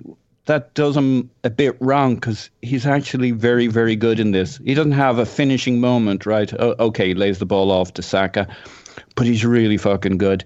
[0.46, 4.58] that does him a bit wrong because he's actually very, very good in this.
[4.64, 6.52] He doesn't have a finishing moment, right?
[6.54, 8.48] okay, he lays the ball off to Saka,
[9.14, 10.44] but he's really fucking good.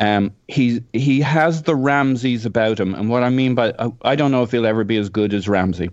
[0.00, 4.16] Um, he he has the Ramsey's about him, and what I mean by I, I
[4.16, 5.90] don't know if he'll ever be as good as Ramsey.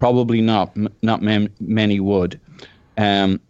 [0.00, 0.70] Probably not.
[0.76, 2.40] M- not many, many would.
[2.96, 3.40] Um,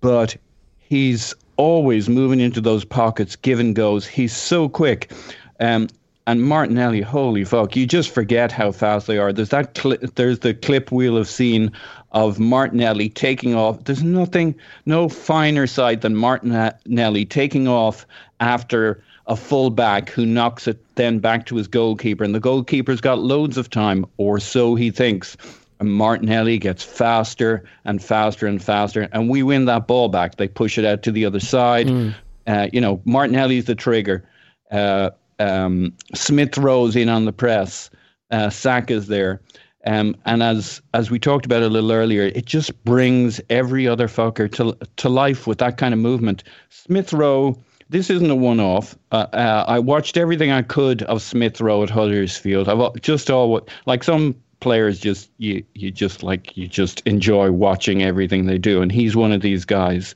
[0.00, 0.36] but
[0.78, 4.06] he's always moving into those pockets, giving goes.
[4.06, 5.12] He's so quick.
[5.60, 5.88] Um,
[6.26, 7.76] and Martinelli, holy fuck!
[7.76, 9.30] You just forget how fast they are.
[9.30, 9.74] There's that.
[10.14, 11.70] There's the clip we'll have seen
[12.12, 13.84] of Martinelli taking off.
[13.84, 14.54] There's nothing,
[14.86, 18.06] no finer sight than Martinelli taking off
[18.40, 23.18] after a fullback who knocks it then back to his goalkeeper, and the goalkeeper's got
[23.18, 25.36] loads of time, or so he thinks.
[25.80, 30.36] And Martinelli gets faster and faster and faster, and we win that ball back.
[30.36, 31.88] They push it out to the other side.
[31.88, 32.14] Mm.
[32.46, 34.28] Uh, you know, Martinelli's the trigger.
[34.70, 37.90] Uh, um, Smith Rowe's in on the press.
[38.30, 39.40] Uh, Saka's there.
[39.86, 44.08] Um, and as as we talked about a little earlier, it just brings every other
[44.08, 46.42] fucker to to life with that kind of movement.
[46.70, 47.58] Smith Rowe
[47.90, 48.96] this isn't a one-off.
[49.12, 52.68] Uh, uh, I watched everything I could of Smith Rowe at Huddersfield.
[52.68, 58.02] I've just all like some players just you you just like you just enjoy watching
[58.02, 60.14] everything they do, and he's one of these guys.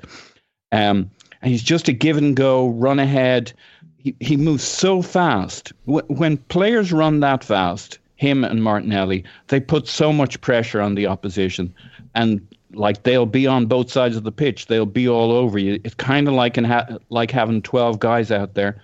[0.73, 1.11] Um,
[1.43, 3.53] and he's just a give and go, run ahead.
[3.99, 5.73] He he moves so fast.
[5.85, 11.07] when players run that fast, him and Martinelli, they put so much pressure on the
[11.07, 11.75] opposition,
[12.15, 12.41] and
[12.73, 14.67] like they'll be on both sides of the pitch.
[14.67, 15.81] They'll be all over you.
[15.85, 18.83] It's kind of like ha- like having twelve guys out there,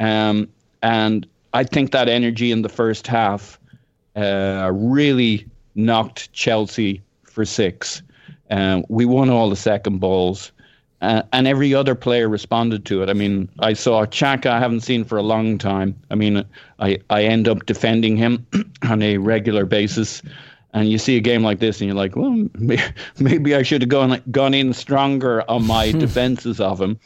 [0.00, 0.48] um,
[0.82, 3.58] and I think that energy in the first half
[4.16, 8.02] uh, really knocked Chelsea for six.
[8.50, 10.52] Um, we won all the second balls.
[11.00, 13.08] Uh, and every other player responded to it.
[13.08, 15.94] I mean, I saw Xhaka I haven't seen for a long time.
[16.10, 16.44] I mean,
[16.80, 18.44] I, I end up defending him
[18.82, 20.22] on a regular basis.
[20.78, 22.46] And you see a game like this, and you're like, well,
[23.18, 26.98] maybe I should have gone gone in stronger on my defenses of him.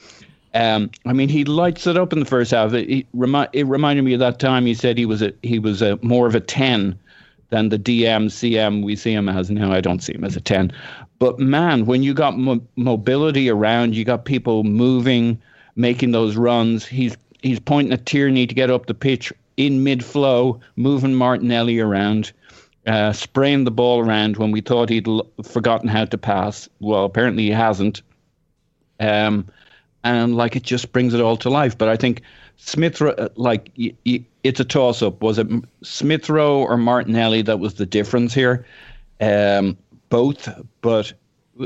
[0.55, 2.75] Um, I mean, he lights it up in the first half.
[2.75, 5.59] It, it, remi- it reminded me of that time he said he was a he
[5.59, 6.99] was a more of a ten
[7.49, 9.73] than the DM CM we see him as now.
[9.73, 10.73] I don't see him as a ten,
[11.19, 15.41] but man, when you got mo- mobility around, you got people moving,
[15.77, 16.85] making those runs.
[16.85, 21.79] He's he's pointing at Tierney to get up the pitch in mid flow, moving Martinelli
[21.79, 22.33] around,
[22.87, 26.69] uh, spraying the ball around when we thought he'd l- forgotten how to pass.
[26.81, 28.03] Well, apparently he hasn't.
[29.01, 29.47] Um,
[30.05, 31.79] and like it just brings it all to life.
[31.79, 32.23] But I think
[32.57, 35.23] Smith, uh, like y- y- it's a toss up.
[35.23, 35.47] Was it
[35.83, 38.67] Smith Rowe or Martinelli that was the difference here?
[39.21, 39.77] Um,
[40.09, 40.49] both,
[40.81, 41.13] but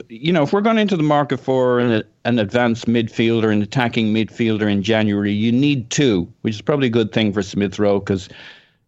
[0.08, 4.12] you know, if we're going into the market for an, an advanced midfielder, an attacking
[4.12, 8.00] midfielder in January, you need two, which is probably a good thing for Smith Rowe
[8.00, 8.28] because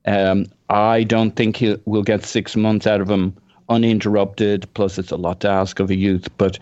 [0.09, 3.37] um, I don't think he will get six months out of him
[3.68, 4.66] uninterrupted.
[4.73, 6.59] Plus, it's a lot to ask of a youth, but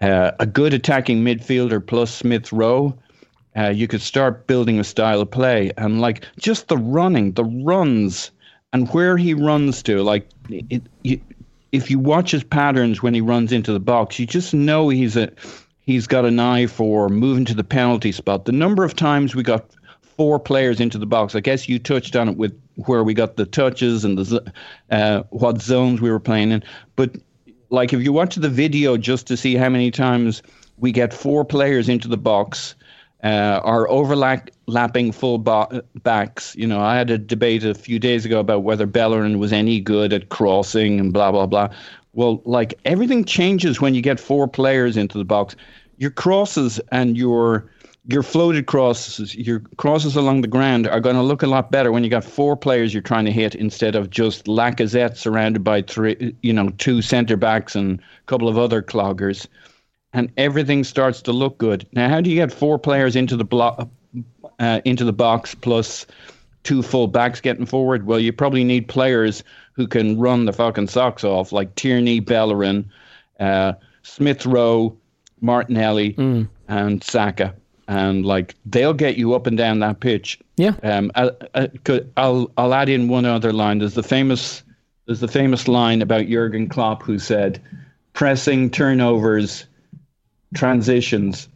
[0.00, 2.96] uh, a good attacking midfielder plus Smith Rowe.
[3.54, 7.44] Uh, you could start building a style of play and like just the running, the
[7.44, 8.30] runs,
[8.72, 10.02] and where he runs to.
[10.02, 11.22] Like it, it,
[11.72, 15.16] if you watch his patterns when he runs into the box, you just know he's
[15.16, 15.30] a
[15.80, 18.44] he's got an eye for moving to the penalty spot.
[18.46, 19.70] The number of times we got
[20.02, 23.36] four players into the box, I guess you touched on it with where we got
[23.36, 24.52] the touches and the
[24.90, 26.62] uh, what zones we were playing in.
[26.94, 27.16] But
[27.70, 30.42] like if you watch the video just to see how many times
[30.78, 32.74] we get four players into the box.
[33.24, 36.54] Uh, our overlapping full bo- backs.
[36.54, 39.80] You know, I had a debate a few days ago about whether Bellerin was any
[39.80, 41.70] good at crossing and blah blah blah.
[42.12, 45.56] Well, like everything changes when you get four players into the box.
[45.96, 47.70] Your crosses and your
[48.08, 51.90] your floated crosses, your crosses along the ground are going to look a lot better
[51.90, 55.82] when you got four players you're trying to hit instead of just Lacazette surrounded by
[55.82, 59.46] three, you know, two centre backs and a couple of other cloggers
[60.12, 61.86] and everything starts to look good.
[61.92, 63.88] Now, how do you get four players into the block,
[64.58, 66.06] uh, into the box plus
[66.62, 68.06] two full backs getting forward?
[68.06, 72.90] Well, you probably need players who can run the fucking socks off, like Tierney, Bellerin,
[73.40, 74.96] uh, Smith Rowe,
[75.40, 76.48] Martinelli, mm.
[76.68, 77.54] and Saka.
[77.88, 80.40] And like they'll get you up and down that pitch.
[80.56, 80.74] Yeah.
[80.82, 81.12] Um.
[81.14, 81.30] I,
[81.84, 83.78] could, I'll I'll add in one other line.
[83.78, 84.62] There's the famous
[85.06, 87.62] there's the famous line about Jurgen Klopp who said,
[88.12, 89.66] "Pressing turnovers."
[90.54, 91.48] transitions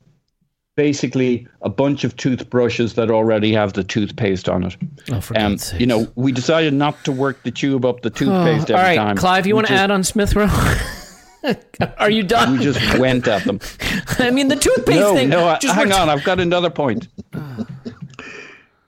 [0.76, 4.76] basically a bunch of toothbrushes that already have the toothpaste on it.
[5.10, 8.70] Oh, for um, You know, we decided not to work the tube up the toothpaste
[8.70, 9.16] oh, every all right, time.
[9.16, 10.48] Clive, you want to add on Smith Rowe?
[11.98, 12.58] Are you done?
[12.58, 13.60] We just went at them.
[14.18, 15.28] I mean, the toothpaste no, thing.
[15.30, 16.08] No, hang on.
[16.08, 17.08] I've got another point.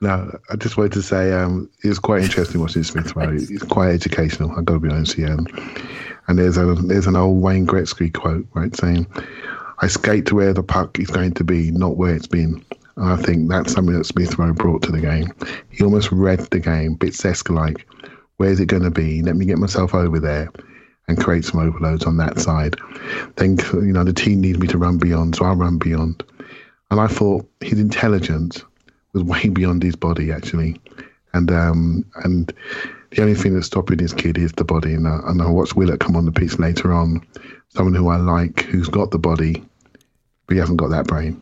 [0.01, 3.31] No, I just wanted to say um, it was quite interesting watching Smith Rowe.
[3.33, 4.51] It's quite educational.
[4.51, 5.31] I've got to be honest here.
[5.31, 5.49] And,
[6.27, 9.07] and there's a there's an old Wayne Gretzky quote, right, saying,
[9.79, 12.63] I skate to where the puck is going to be, not where it's been.
[12.97, 15.33] And I think that's something that Smith Rowe brought to the game.
[15.69, 17.87] He almost read the game, bit Seska like.
[18.37, 19.21] Where's it going to be?
[19.21, 20.49] Let me get myself over there
[21.07, 22.75] and create some overloads on that side.
[23.35, 26.23] Then, you know, the team needs me to run beyond, so I run beyond.
[26.91, 28.63] And I thought his intelligence
[29.13, 30.79] was way beyond his body, actually.
[31.33, 32.53] And um, and
[33.11, 34.93] the only thing that's stopping his kid is the body.
[34.93, 37.25] And I, and I watched Willock come on the pitch later on,
[37.69, 39.63] someone who I like, who's got the body,
[40.47, 41.41] but he hasn't got that brain.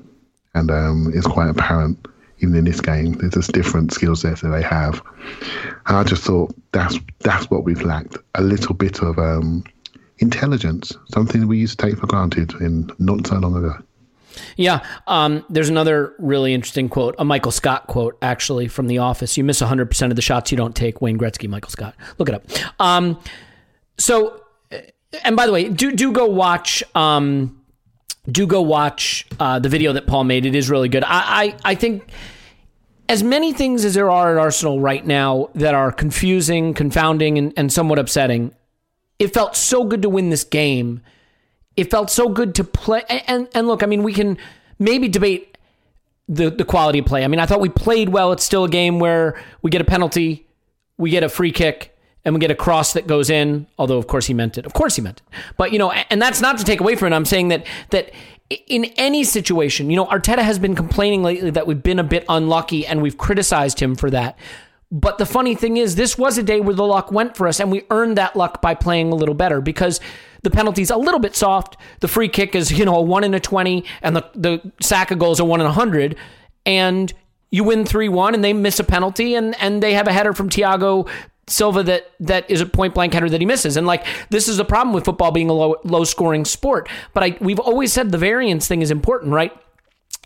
[0.53, 2.07] And um, it's quite apparent
[2.41, 3.13] even in this game.
[3.13, 5.01] There's just different skill sets that they have.
[5.87, 8.17] And I just thought that's that's what we've lacked.
[8.35, 9.63] A little bit of um,
[10.19, 13.73] intelligence, something we used to take for granted in not so long ago.
[14.55, 14.85] Yeah.
[15.07, 19.37] Um, there's another really interesting quote, a Michael Scott quote, actually, from The Office.
[19.37, 21.01] You miss 100% of the shots you don't take.
[21.01, 21.95] Wayne Gretzky, Michael Scott.
[22.17, 22.45] Look it up.
[22.79, 23.19] Um,
[23.97, 24.41] so,
[25.23, 27.60] and by the way, do do go watch um,
[28.29, 30.45] do go watch uh, the video that Paul made.
[30.45, 31.03] It is really good.
[31.03, 32.11] I, I, I think
[33.09, 37.53] as many things as there are at Arsenal right now that are confusing, confounding, and,
[37.57, 38.53] and somewhat upsetting,
[39.19, 41.01] it felt so good to win this game.
[41.75, 43.03] It felt so good to play.
[43.09, 44.37] And, and, look, I mean, we can
[44.77, 45.57] maybe debate
[46.27, 47.23] the, the quality of play.
[47.23, 48.31] I mean, I thought we played well.
[48.31, 50.47] It's still a game where we get a penalty,
[50.97, 54.07] we get a free kick, and we get a cross that goes in, although of
[54.07, 54.65] course he meant it.
[54.65, 55.35] Of course he meant it.
[55.57, 57.15] But you know, and that's not to take away from it.
[57.15, 58.11] I'm saying that that
[58.67, 62.25] in any situation, you know, Arteta has been complaining lately that we've been a bit
[62.27, 64.37] unlucky and we've criticized him for that.
[64.91, 67.61] But the funny thing is, this was a day where the luck went for us,
[67.61, 70.01] and we earned that luck by playing a little better because
[70.43, 71.77] the penalty's a little bit soft.
[72.01, 75.15] The free kick is, you know, a one in a 20, and the, the Saka
[75.15, 76.17] goals are one in a 100.
[76.65, 77.11] And
[77.51, 80.33] you win 3 1, and they miss a penalty, and, and they have a header
[80.33, 81.09] from Thiago
[81.51, 83.77] Silva that that is a point blank header that he misses.
[83.77, 86.89] And like this is the problem with football being a low low scoring sport.
[87.13, 89.51] But I we've always said the variance thing is important, right?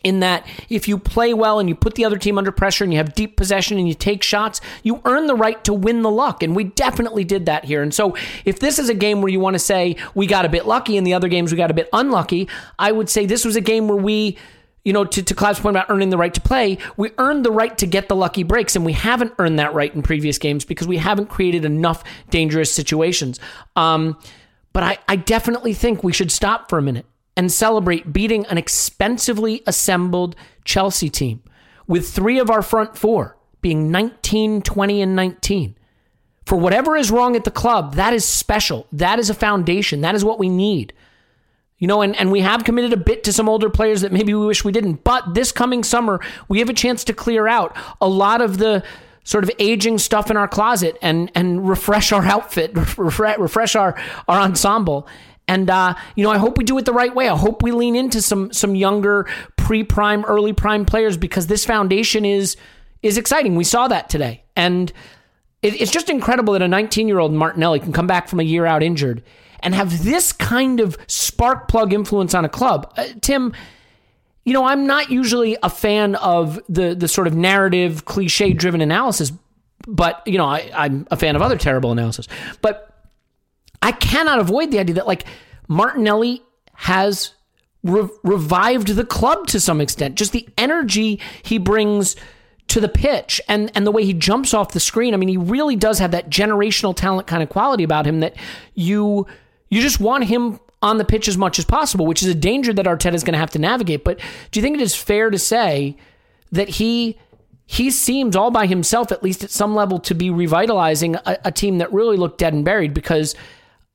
[0.06, 2.94] in that if you play well and you put the other team under pressure and
[2.94, 6.12] you have deep possession and you take shots, you earn the right to win the
[6.12, 6.44] luck.
[6.44, 7.82] And we definitely did that here.
[7.82, 10.50] And so if this is a game where you want to say we got a
[10.50, 13.44] bit lucky and the other games we got a bit unlucky, I would say this
[13.44, 14.38] was a game where we
[14.86, 17.52] you know, to, to Clive's point about earning the right to play, we earned the
[17.52, 20.64] right to get the lucky breaks, and we haven't earned that right in previous games
[20.64, 23.40] because we haven't created enough dangerous situations.
[23.76, 24.18] Um,
[24.72, 28.58] but I, I definitely think we should stop for a minute and celebrate beating an
[28.58, 31.42] expensively assembled Chelsea team
[31.88, 35.76] with three of our front four being 19, 20, and 19.
[36.46, 38.86] For whatever is wrong at the club, that is special.
[38.92, 40.02] That is a foundation.
[40.02, 40.94] That is what we need.
[41.78, 44.34] You know, and, and we have committed a bit to some older players that maybe
[44.34, 45.04] we wish we didn't.
[45.04, 48.84] But this coming summer, we have a chance to clear out a lot of the
[49.26, 54.00] sort of aging stuff in our closet and and refresh our outfit, refresh, refresh our,
[54.28, 55.08] our ensemble.
[55.48, 57.28] And uh, you know, I hope we do it the right way.
[57.28, 62.24] I hope we lean into some some younger pre-prime, early prime players because this foundation
[62.24, 62.56] is
[63.04, 63.56] is exciting.
[63.56, 64.92] We saw that today, and
[65.62, 68.44] it, it's just incredible that a 19 year old Martinelli can come back from a
[68.44, 69.24] year out injured
[69.66, 72.94] and have this kind of spark plug influence on a club.
[72.96, 73.52] Uh, Tim,
[74.46, 78.80] you know, I'm not usually a fan of the the sort of narrative, cliche driven
[78.80, 79.34] analysis,
[79.88, 82.28] but you know, I, I'm a fan of other terrible analysis.
[82.62, 82.94] But
[83.82, 85.26] I cannot avoid the idea that like
[85.68, 86.44] Martinelli
[86.76, 87.34] has
[87.84, 90.16] re- revived the club to some extent.
[90.16, 92.16] Just the energy he brings
[92.68, 95.16] to the pitch and and the way he jumps off the screen.
[95.16, 98.36] I mean, he really does have that generational talent kind of quality about him that
[98.76, 99.26] you
[99.70, 102.72] you just want him on the pitch as much as possible, which is a danger
[102.74, 104.04] that Arteta is going to have to navigate.
[104.04, 104.20] But
[104.52, 105.98] do you think it is fair to say
[106.52, 107.18] that he
[107.68, 111.52] he seems all by himself, at least at some level, to be revitalizing a, a
[111.52, 112.94] team that really looked dead and buried?
[112.94, 113.36] Because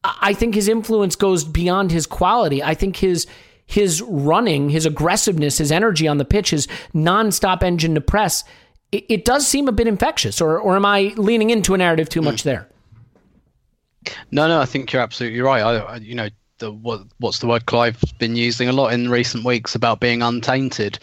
[0.02, 2.62] I think his influence goes beyond his quality.
[2.62, 3.26] I think his
[3.66, 8.42] his running, his aggressiveness, his energy on the pitch, his nonstop engine to press,
[8.90, 10.40] it, it does seem a bit infectious.
[10.40, 12.44] Or or am I leaning into a narrative too much mm.
[12.44, 12.69] there?
[14.30, 15.62] No, no, I think you're absolutely right.
[15.62, 19.10] I, I you know, the what what's the word Clive's been using a lot in
[19.10, 20.98] recent weeks about being untainted.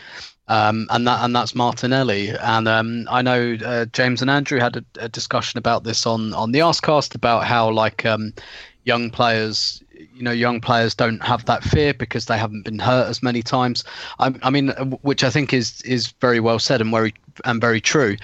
[0.49, 2.29] Um, and that and that's Martinelli.
[2.29, 6.33] And um, I know uh, James and Andrew had a, a, discussion about this on
[6.33, 8.33] on the Arscast about how like um,
[8.85, 9.83] young players,
[10.15, 13.43] you know, young players don't have that fear because they haven't been hurt as many
[13.43, 13.83] times.
[14.19, 14.69] I, I mean,
[15.01, 18.15] which I think is is very well said and very and very true.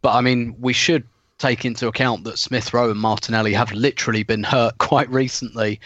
[0.00, 1.06] But I mean, we should
[1.38, 5.80] take into account that Smith Rowe and Martinelli have literally been hurt quite recently.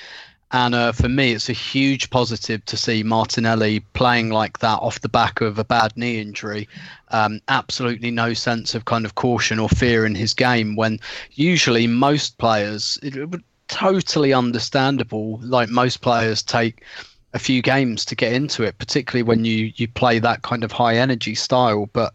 [0.54, 5.00] And uh, for me, it's a huge positive to see Martinelli playing like that off
[5.00, 6.68] the back of a bad knee injury.
[7.08, 11.00] Um, absolutely no sense of kind of caution or fear in his game when
[11.32, 16.84] usually most players, it, it totally understandable, like most players take
[17.32, 20.70] a few games to get into it, particularly when you, you play that kind of
[20.70, 21.88] high energy style.
[21.94, 22.14] But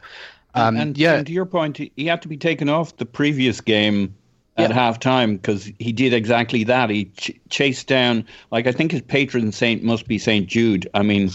[0.61, 3.61] um, and, yeah, and to your point, he had to be taken off the previous
[3.61, 4.15] game
[4.57, 4.75] at yeah.
[4.75, 6.89] half time because he did exactly that.
[6.89, 10.89] He ch- chased down, like I think his patron saint must be Saint Jude.
[10.93, 11.29] I mean,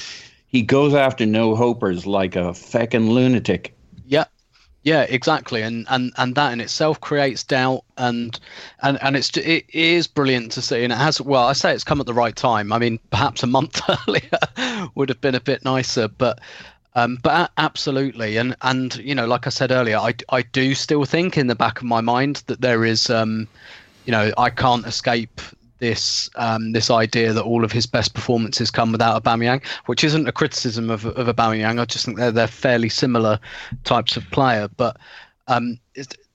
[0.46, 3.76] he goes after no hopers like a feckin' lunatic.
[4.06, 4.24] Yeah,
[4.82, 8.38] yeah, exactly, and and and that in itself creates doubt, and
[8.82, 11.20] and and it's it is brilliant to see, and it has.
[11.20, 12.72] Well, I say it's come at the right time.
[12.72, 16.40] I mean, perhaps a month earlier would have been a bit nicer, but
[16.94, 21.04] um, but absolutely, and and you know, like I said earlier, I, I do still
[21.04, 23.48] think in the back of my mind that there is, um,
[24.04, 25.40] you know, I can't escape
[25.78, 30.28] this um, this idea that all of his best performances come without Aubameyang, which isn't
[30.28, 31.80] a criticism of of Aubameyang.
[31.80, 33.40] I just think they're they're fairly similar
[33.84, 34.98] types of player, but
[35.48, 35.78] um,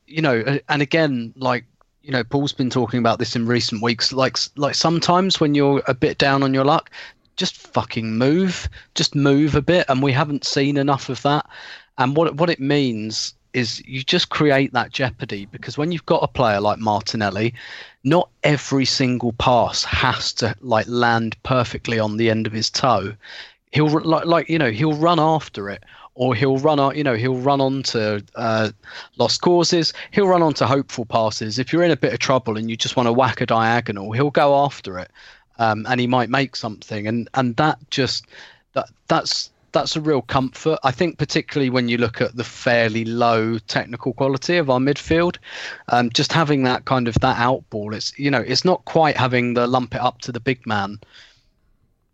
[0.08, 1.66] you know, and again, like
[2.08, 4.14] you know, Paul's been talking about this in recent weeks.
[4.14, 6.90] Like, like sometimes when you're a bit down on your luck,
[7.38, 11.46] just fucking move, just move a bit, and we haven't seen enough of that.
[11.98, 16.22] And what what it means is you just create that jeopardy because when you've got
[16.22, 17.54] a player like Martinelli,
[18.04, 23.14] not every single pass has to like land perfectly on the end of his toe.
[23.72, 25.84] He'll like, like you know he'll run after it,
[26.18, 28.72] or he'll run you know, he'll run on to uh,
[29.18, 29.94] lost causes.
[30.12, 31.60] He'll run on to hopeful passes.
[31.60, 34.12] If you're in a bit of trouble and you just want to whack a diagonal,
[34.12, 35.12] he'll go after it,
[35.60, 37.08] um, and he might make something.
[37.08, 38.26] And and that just
[38.74, 40.80] that that's that's a real comfort.
[40.84, 45.38] I think particularly when you look at the fairly low technical quality of our midfield,
[45.90, 49.18] um, just having that kind of that out ball, it's you know, it's not quite
[49.18, 51.00] having the lump it up to the big man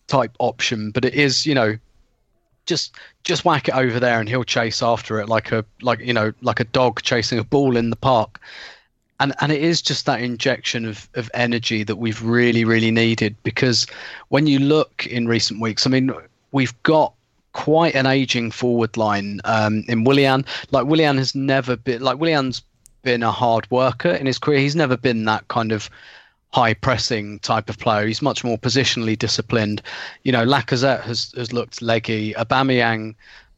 [0.08, 1.78] type option, but it is you know
[2.66, 6.14] just just whack it over there and he'll chase after it like a like you
[6.14, 8.40] know like a dog chasing a ball in the park
[9.24, 13.36] and and it is just that injection of of energy that we've really really needed
[13.44, 13.88] because
[14.30, 16.12] when you look in recent weeks i mean
[16.52, 17.14] we've got
[17.54, 20.44] quite an aging forward line um, in Willian.
[20.72, 22.64] Like Willian has never been like Willian's
[23.04, 24.60] been a hard worker in his career.
[24.60, 25.90] He's never been that kind of
[26.52, 28.06] high pressing type of player.
[28.06, 29.82] He's much more positionally disciplined.
[30.24, 32.34] You know, Lacazette has has looked leggy.
[32.34, 33.16] Aubameyang,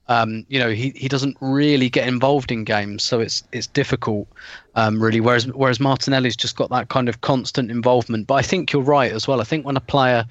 [0.07, 4.27] um, you know, he, he doesn't really get involved in games, so it's it's difficult,
[4.75, 5.19] um, really.
[5.19, 8.27] Whereas whereas Martinelli's just got that kind of constant involvement.
[8.27, 9.41] But I think you're right as well.
[9.41, 10.25] I think when a player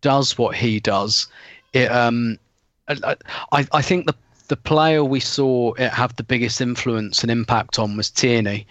[0.00, 1.28] does what he does,
[1.72, 2.38] it um,
[2.88, 3.16] I,
[3.52, 4.14] I think the
[4.48, 8.66] the player we saw it have the biggest influence and impact on was Tierney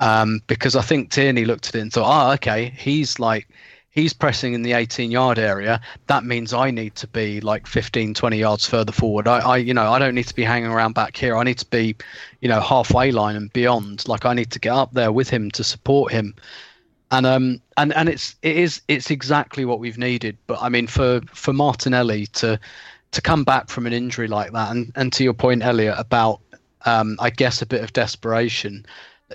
[0.00, 3.48] um, because I think Tierney looked at it and thought, oh, okay, he's like,
[3.94, 5.80] he's pressing in the 18 yard area.
[6.08, 9.26] That means I need to be like 15, 20 yards further forward.
[9.26, 11.36] I, I, you know, I don't need to be hanging around back here.
[11.36, 11.96] I need to be,
[12.40, 14.06] you know, halfway line and beyond.
[14.08, 16.34] Like I need to get up there with him to support him.
[17.10, 20.36] And um and and it's it is it's exactly what we've needed.
[20.48, 22.58] But I mean, for for Martinelli to
[23.12, 26.40] to come back from an injury like that, and and to your point, Elliot, about
[26.86, 28.84] um I guess a bit of desperation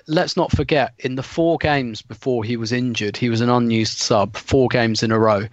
[0.07, 3.97] let's not forget in the four games before he was injured, he was an unused
[3.97, 5.47] sub four games in a row.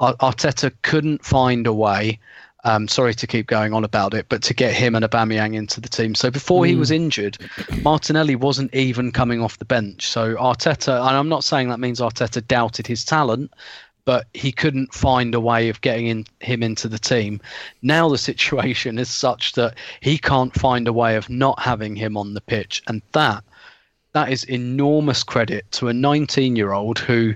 [0.00, 2.18] Arteta couldn't find a way.
[2.64, 5.82] Um, sorry to keep going on about it, but to get him and Aubameyang into
[5.82, 6.14] the team.
[6.14, 6.68] So before mm.
[6.68, 7.36] he was injured,
[7.82, 10.08] Martinelli wasn't even coming off the bench.
[10.08, 13.52] So Arteta, and I'm not saying that means Arteta doubted his talent,
[14.06, 17.40] but he couldn't find a way of getting in, him into the team.
[17.82, 22.16] Now the situation is such that he can't find a way of not having him
[22.16, 23.44] on the pitch, and that
[24.14, 27.34] that is enormous credit to a 19 year old who,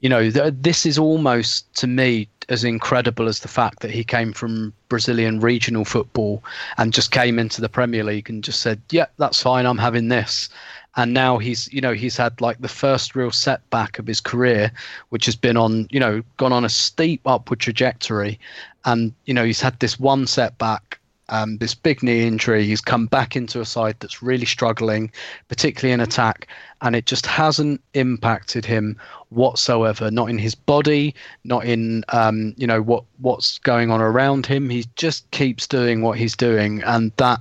[0.00, 4.04] you know, th- this is almost to me as incredible as the fact that he
[4.04, 6.42] came from Brazilian regional football
[6.76, 9.66] and just came into the Premier League and just said, "Yeah, that's fine.
[9.66, 10.48] I'm having this."
[10.96, 14.72] And now he's, you know, he's had like the first real setback of his career,
[15.10, 18.38] which has been on, you know, gone on a steep upward trajectory,
[18.84, 20.97] and you know he's had this one setback
[21.28, 22.64] um, this big knee injury.
[22.64, 25.10] He's come back into a side that's really struggling,
[25.48, 26.48] particularly in attack,
[26.80, 28.96] and it just hasn't impacted him
[29.30, 30.10] whatsoever.
[30.10, 31.14] Not in his body,
[31.44, 34.70] not in um, you know what what's going on around him.
[34.70, 37.40] He just keeps doing what he's doing, and that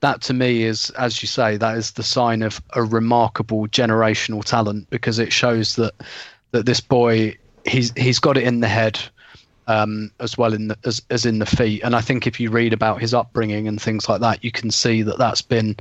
[0.00, 4.44] that to me is, as you say, that is the sign of a remarkable generational
[4.44, 5.94] talent because it shows that
[6.52, 8.98] that this boy he's he's got it in the head
[9.68, 11.82] um, as well in the, as as in the feet.
[11.84, 14.70] And I think if you read about his upbringing and things like that, you can
[14.70, 15.76] see that that's been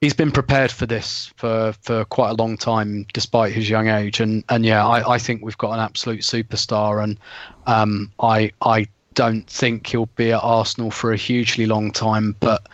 [0.00, 4.20] he's been prepared for this for for quite a long time, despite his young age.
[4.20, 7.18] And and yeah, I, I think we've got an absolute superstar, and
[7.66, 12.68] um, I I don't think he'll be at Arsenal for a hugely long time, but.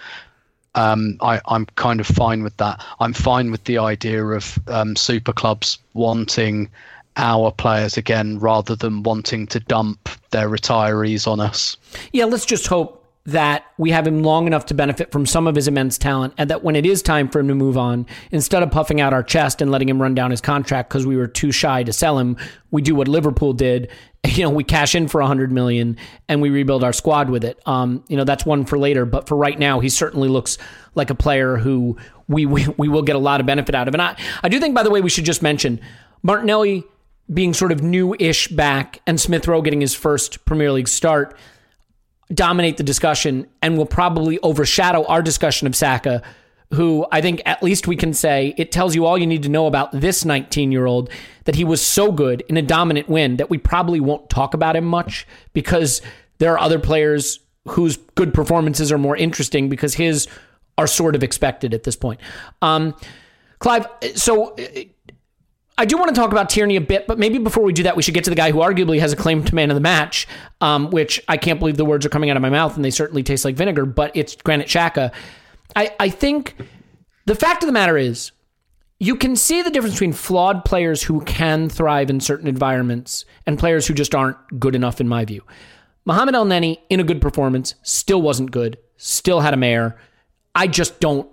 [0.76, 2.84] Um, I, I'm kind of fine with that.
[2.98, 6.68] I'm fine with the idea of um, super clubs wanting
[7.16, 11.76] our players again rather than wanting to dump their retirees on us.
[12.12, 15.54] Yeah, let's just hope that we have him long enough to benefit from some of
[15.54, 18.62] his immense talent and that when it is time for him to move on, instead
[18.62, 21.26] of puffing out our chest and letting him run down his contract because we were
[21.26, 22.36] too shy to sell him,
[22.70, 23.90] we do what Liverpool did.
[24.26, 25.98] You know, we cash in for 100 million
[26.30, 27.60] and we rebuild our squad with it.
[27.66, 30.56] Um, you know, that's one for later, but for right now, he certainly looks
[30.94, 33.92] like a player who we, we, we will get a lot of benefit out of.
[33.92, 35.78] And I, I do think, by the way, we should just mention
[36.22, 36.84] Martinelli
[37.32, 41.36] being sort of new-ish back and Smith Rowe getting his first Premier League start
[42.32, 46.22] dominate the discussion and will probably overshadow our discussion of Saka,
[46.72, 49.48] who I think at least we can say it tells you all you need to
[49.48, 51.10] know about this 19 year old
[51.44, 54.76] that he was so good in a dominant win that we probably won't talk about
[54.76, 56.02] him much because
[56.38, 60.26] there are other players whose good performances are more interesting because his
[60.76, 62.20] are sort of expected at this point.
[62.60, 62.94] Um,
[63.60, 64.56] Clive, so
[65.76, 67.96] I do want to talk about Tierney a bit, but maybe before we do that,
[67.96, 69.80] we should get to the guy who arguably has a claim to man of the
[69.80, 70.28] match,
[70.60, 72.90] um, which I can't believe the words are coming out of my mouth, and they
[72.90, 75.12] certainly taste like vinegar, but it's Granit Xhaka.
[75.74, 76.54] I, I think
[77.26, 78.30] the fact of the matter is,
[79.00, 83.58] you can see the difference between flawed players who can thrive in certain environments and
[83.58, 85.42] players who just aren't good enough, in my view.
[86.04, 88.78] Mohamed Elneny, in a good performance, still wasn't good.
[88.96, 89.98] still had a mare.
[90.54, 91.28] I just don't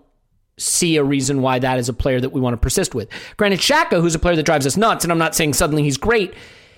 [0.62, 3.10] see a reason why that is a player that we want to persist with.
[3.38, 5.98] Granted, Xhaka, who's a player that drives us nuts, and I'm not saying suddenly he's
[5.98, 6.34] great,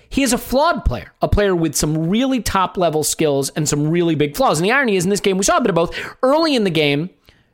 [0.09, 3.89] he is a flawed player, a player with some really top level skills and some
[3.89, 4.59] really big flaws.
[4.59, 5.97] And the irony is, in this game, we saw a bit of both.
[6.21, 7.09] Early in the game,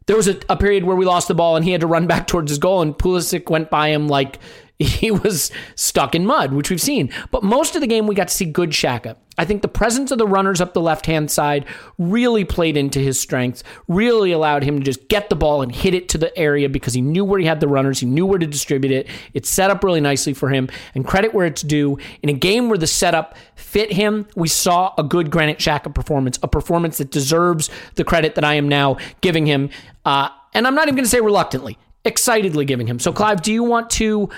[0.08, 2.06] there was a, a period where we lost the ball and he had to run
[2.08, 4.40] back towards his goal, and Pulisic went by him like
[4.84, 7.12] he was stuck in mud, which we've seen.
[7.32, 9.18] But most of the game, we got to see good Xhaka.
[9.38, 11.66] I think the presence of the runners up the left hand side
[11.98, 15.94] really played into his strengths, really allowed him to just get the ball and hit
[15.94, 18.40] it to the area because he knew where he had the runners, he knew where
[18.40, 19.08] to distribute it.
[19.34, 20.70] It set up really nicely for him.
[20.96, 24.94] And credit where it's due, in a game where the setup fit him, we saw
[24.98, 28.98] a good Granit Xhaka performance, a performance that deserves the credit that I am now
[29.20, 29.70] giving him.
[30.06, 33.00] Uh, and I'm not even going to say reluctantly, excitedly giving him.
[33.00, 34.30] So, Clive, do you want to?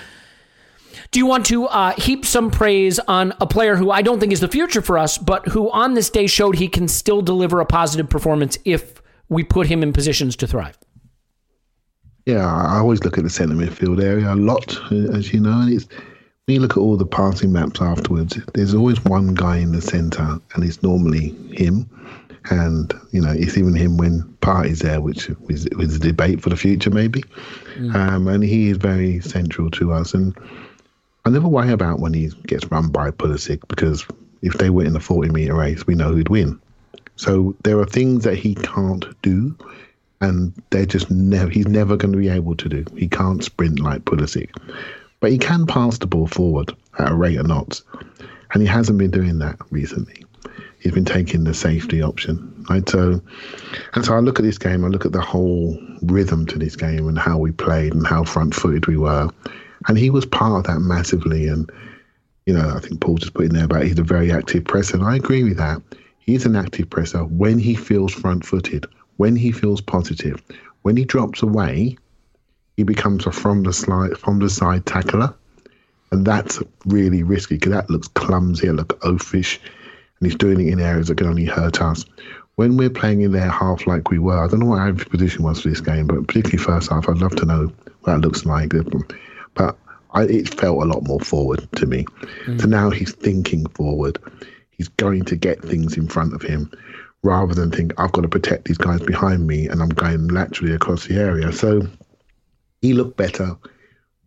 [1.10, 4.32] Do you want to uh, heap some praise on a player who I don't think
[4.32, 7.60] is the future for us, but who on this day showed he can still deliver
[7.60, 10.78] a positive performance if we put him in positions to thrive?
[12.26, 15.72] Yeah, I always look at the centre midfield area a lot, as you know, and
[15.72, 15.88] it's
[16.46, 19.80] when you look at all the passing maps afterwards, there's always one guy in the
[19.80, 21.88] centre, and it's normally him.
[22.50, 26.50] And you know, it's even him when Partey's there, which is, is a debate for
[26.50, 27.22] the future, maybe.
[27.76, 27.94] Mm.
[27.94, 30.14] Um, and he is very central to us.
[30.14, 30.36] And
[31.24, 34.06] I never worry about when he gets run by Pulisic because
[34.42, 36.60] if they were in a 40 meter race, we know who'd win.
[37.16, 39.56] So there are things that he can't do,
[40.20, 41.50] and they're just never.
[41.50, 42.84] He's never going to be able to do.
[42.96, 44.50] He can't sprint like Pulisic,
[45.20, 47.82] but he can pass the ball forward at a rate of knots,
[48.52, 50.24] and he hasn't been doing that recently.
[50.80, 52.88] He's been taking the safety option, right?
[52.88, 53.20] So,
[53.94, 54.84] and so I look at this game.
[54.84, 58.24] I look at the whole rhythm to this game and how we played and how
[58.24, 59.30] front-footed we were
[59.88, 61.48] and he was part of that massively.
[61.48, 61.70] And,
[62.46, 64.96] you know, I think Paul just put in there about he's a very active presser.
[64.96, 65.80] And I agree with that.
[66.20, 70.42] He's an active presser when he feels front footed, when he feels positive.
[70.82, 71.96] When he drops away,
[72.76, 75.34] he becomes a from the slide from the side tackler.
[76.10, 79.58] And that's really risky because that looks clumsy, it looks oafish,
[80.20, 82.04] and he's doing it in areas that can only hurt us.
[82.56, 85.42] When we're playing in their half like we were, I don't know what our position
[85.42, 88.44] was for this game, but particularly first half, I'd love to know what that looks
[88.44, 88.74] like
[89.54, 89.76] but
[90.12, 92.04] I, it felt a lot more forward to me.
[92.44, 92.60] Mm.
[92.60, 94.18] So now he's thinking forward.
[94.70, 96.70] He's going to get things in front of him
[97.22, 100.74] rather than think, I've got to protect these guys behind me and I'm going laterally
[100.74, 101.52] across the area.
[101.52, 101.86] So
[102.80, 103.56] he looked better.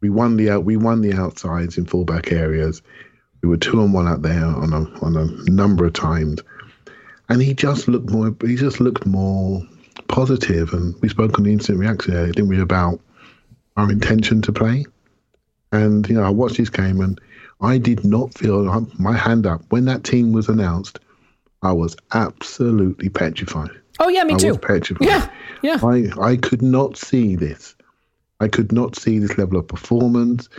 [0.01, 2.81] We won the we won the outsides in fullback areas.
[3.41, 6.41] We were two on one out there on a on a number of times,
[7.29, 8.35] and he just looked more.
[8.41, 9.61] He just looked more
[10.07, 10.73] positive.
[10.73, 12.99] And we spoke on the instant reaction earlier, didn't we, about
[13.77, 14.85] our intention to play.
[15.75, 17.19] And, you know, I watched this game and
[17.61, 18.63] I did not feel
[18.97, 19.61] my hand up.
[19.69, 20.99] When that team was announced,
[21.61, 23.71] I was absolutely petrified.
[23.99, 24.47] Oh, yeah, me I too.
[24.49, 25.07] Was petrified.
[25.07, 25.29] Yeah,
[25.61, 25.79] yeah.
[25.83, 27.75] I, I could not see this.
[28.39, 30.49] I could not see this level of performance.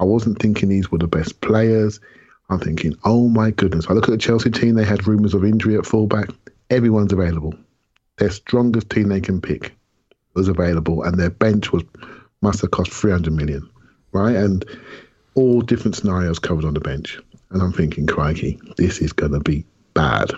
[0.00, 2.00] I wasn't thinking these were the best players.
[2.48, 3.86] I'm thinking, oh my goodness.
[3.88, 6.28] I look at the Chelsea team, they had rumours of injury at fullback.
[6.68, 7.54] Everyone's available.
[8.18, 9.74] Their strongest team they can pick
[10.34, 11.84] was available, and their bench was
[12.42, 13.69] must have cost 300 million
[14.12, 14.34] right?
[14.34, 14.64] And
[15.34, 17.18] all different scenarios covered on the bench.
[17.50, 20.32] And I'm thinking, crikey, this is going to be bad.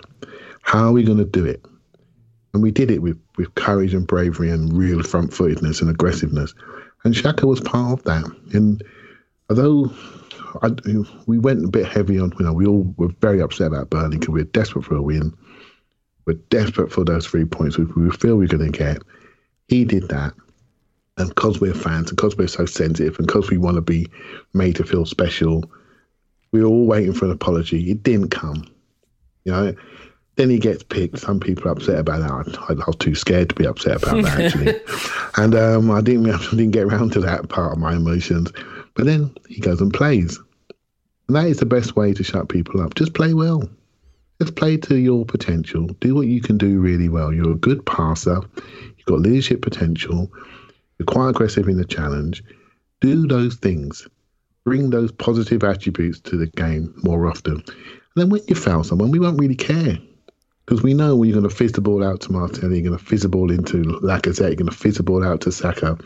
[0.61, 1.63] How are we going to do it?
[2.53, 6.53] And we did it with, with courage and bravery and real front footedness and aggressiveness.
[7.03, 8.25] And Xhaka was part of that.
[8.53, 8.83] And
[9.49, 9.91] although
[10.61, 10.69] I,
[11.25, 14.17] we went a bit heavy on, you know, we all were very upset about Burnley
[14.17, 15.35] because we are desperate for a win.
[16.25, 19.01] We're desperate for those three points we feel we're going to get.
[19.67, 20.33] He did that
[21.17, 24.07] and because we're fans and because we're so sensitive and because we want to be
[24.53, 25.63] made to feel special,
[26.51, 27.91] we were all waiting for an apology.
[27.91, 28.65] It didn't come.
[29.43, 29.75] You know,
[30.35, 31.19] then he gets picked.
[31.19, 32.59] Some people are upset about that.
[32.61, 34.79] I, I was too scared to be upset about that actually,
[35.37, 36.29] and um, I didn't.
[36.31, 38.51] I didn't get around to that part of my emotions.
[38.95, 40.39] But then he goes and plays,
[41.27, 42.95] and that is the best way to shut people up.
[42.95, 43.69] Just play well.
[44.41, 45.87] Just play to your potential.
[45.99, 47.31] Do what you can do really well.
[47.31, 48.41] You're a good passer.
[48.97, 50.31] You've got leadership potential
[50.97, 52.43] you're quite aggressive in the challenge.
[53.01, 54.07] Do those things.
[54.63, 57.55] Bring those positive attributes to the game more often.
[57.55, 57.65] And
[58.15, 59.97] then when you foul someone, we won't really care.
[60.65, 62.97] Because we know when you're going to fizz the ball out to Martinelli, you're going
[62.97, 65.97] to fizz the ball into Lacazette, you're going to fizz the ball out to Saka.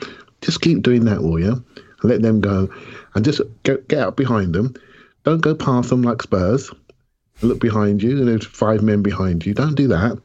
[0.42, 1.64] Just keep doing that, will you?
[2.02, 2.68] And let them go.
[3.14, 4.74] And just get, get out behind them.
[5.24, 6.72] Don't go past them like Spurs.
[7.42, 9.54] Look behind you, and there's five men behind you.
[9.54, 10.20] Don't do that.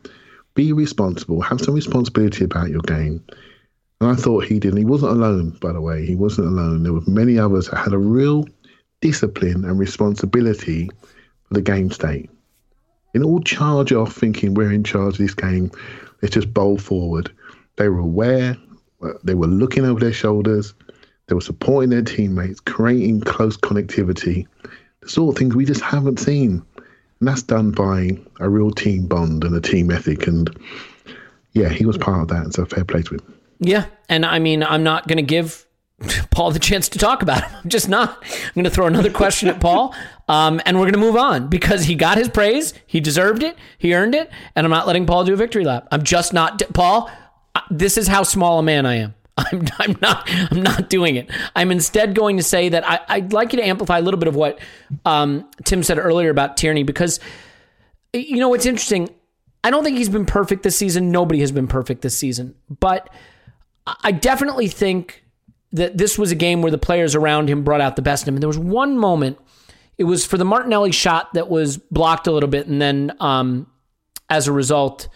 [0.54, 1.42] Be responsible.
[1.42, 3.22] Have some responsibility about your game.
[4.02, 4.70] And I thought he did.
[4.70, 6.04] And he wasn't alone, by the way.
[6.04, 6.82] He wasn't alone.
[6.82, 8.44] There were many others that had a real
[9.00, 10.90] discipline and responsibility
[11.44, 12.28] for the game state.
[13.14, 15.70] In all charge off, thinking we're in charge of this game.
[16.20, 17.30] Let's just bowl forward.
[17.76, 18.56] They were aware.
[19.22, 20.74] They were looking over their shoulders.
[21.28, 24.48] They were supporting their teammates, creating close connectivity.
[25.02, 26.60] The sort of things we just haven't seen.
[27.20, 30.26] And that's done by a real team bond and a team ethic.
[30.26, 30.50] And
[31.52, 32.42] yeah, he was part of that.
[32.42, 33.34] and So fair play to him.
[33.62, 35.66] Yeah, and I mean, I'm not going to give
[36.30, 37.60] Paul the chance to talk about him.
[37.64, 38.18] I'm just not.
[38.22, 39.94] I'm going to throw another question at Paul,
[40.28, 42.74] um, and we're going to move on because he got his praise.
[42.86, 43.56] He deserved it.
[43.78, 45.88] He earned it, and I'm not letting Paul do a victory lap.
[45.90, 46.60] I'm just not.
[46.74, 47.10] Paul,
[47.70, 49.14] this is how small a man I am.
[49.36, 50.28] I'm, I'm not.
[50.50, 51.30] I'm not doing it.
[51.56, 54.28] I'm instead going to say that I, I'd like you to amplify a little bit
[54.28, 54.58] of what
[55.04, 57.18] um, Tim said earlier about Tierney because
[58.12, 59.08] you know what's interesting.
[59.64, 61.12] I don't think he's been perfect this season.
[61.12, 63.08] Nobody has been perfect this season, but
[63.86, 65.22] I definitely think
[65.72, 68.28] that this was a game where the players around him brought out the best in
[68.28, 68.36] him.
[68.36, 69.38] And there was one moment,
[69.98, 73.66] it was for the Martinelli shot that was blocked a little bit, and then um,
[74.28, 75.08] as a result,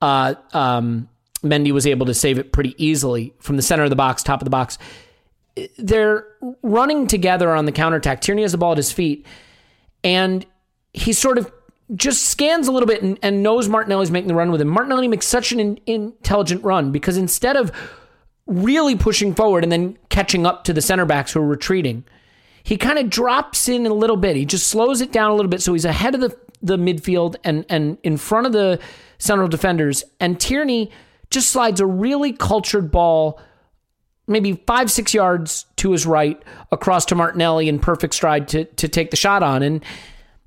[0.00, 1.08] uh, um,
[1.42, 4.40] Mendy was able to save it pretty easily from the center of the box, top
[4.40, 4.78] of the box.
[5.76, 6.26] They're
[6.62, 8.20] running together on the counterattack.
[8.20, 9.26] Tierney has the ball at his feet,
[10.02, 10.46] and
[10.92, 11.52] he sort of
[11.94, 14.68] just scans a little bit and, and knows Martinelli's making the run with him.
[14.68, 17.72] Martinelli makes such an in, intelligent run because instead of
[18.48, 22.04] really pushing forward and then catching up to the center backs who are retreating,
[22.64, 24.34] he kind of drops in a little bit.
[24.34, 27.36] He just slows it down a little bit so he's ahead of the, the midfield
[27.44, 28.80] and, and in front of the
[29.18, 30.02] central defenders.
[30.18, 30.90] And Tierney
[31.30, 33.40] just slides a really cultured ball
[34.28, 36.40] maybe five, six yards to his right
[36.70, 39.62] across to Martinelli in perfect stride to, to take the shot on.
[39.62, 39.82] And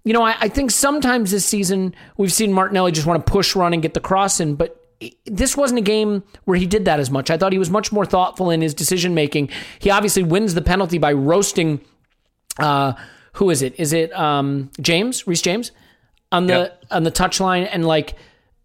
[0.04, 3.56] you know, I, I, think sometimes this season we've seen Martinelli just want to push,
[3.56, 4.81] run, and get the cross in, but
[5.26, 7.30] this wasn't a game where he did that as much.
[7.30, 9.50] I thought he was much more thoughtful in his decision making.
[9.80, 11.82] He obviously wins the penalty by roasting.
[12.60, 12.94] Uh,
[13.34, 13.80] who is it?
[13.80, 15.72] Is it um, James Reece James
[16.32, 16.86] on the yep.
[16.92, 17.68] on the touchline?
[17.72, 18.16] And like,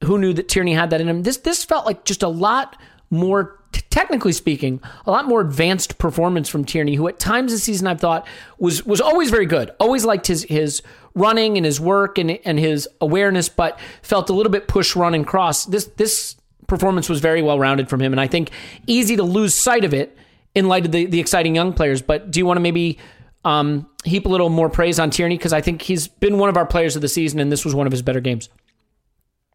[0.04, 1.22] who knew that Tierney had that in him?
[1.22, 2.76] This this felt like just a lot
[3.10, 7.86] more technically speaking, a lot more advanced performance from Tierney, who at times this season
[7.86, 8.26] I've thought
[8.58, 9.70] was was always very good.
[9.80, 10.82] Always liked his his
[11.14, 15.14] running and his work and and his awareness, but felt a little bit push, run,
[15.14, 15.64] and cross.
[15.64, 18.50] This this performance was very well rounded from him, and I think
[18.86, 20.16] easy to lose sight of it
[20.54, 22.02] in light of the the exciting young players.
[22.02, 22.98] But do you want to maybe
[23.46, 26.56] um, heap a little more praise on Tierney because I think he's been one of
[26.56, 28.48] our players of the season, and this was one of his better games.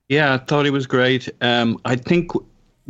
[0.07, 1.29] Yeah, I thought he was great.
[1.41, 2.31] Um, I think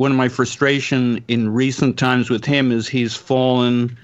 [0.01, 3.95] one of my frustration in recent times with him is he's fallen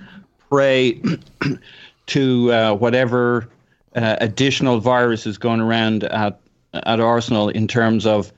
[0.48, 1.02] prey
[2.06, 3.50] to uh, whatever
[3.96, 6.40] uh, additional virus is going around at
[6.74, 8.32] at Arsenal in terms of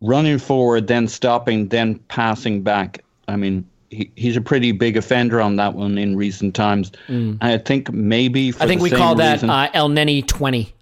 [0.00, 3.04] running forward, then stopping, then passing back.
[3.26, 6.90] I mean, he, he's a pretty big offender on that one in recent times.
[7.08, 7.36] Mm.
[7.42, 10.72] I think maybe I think we call that uh, Elneny twenty.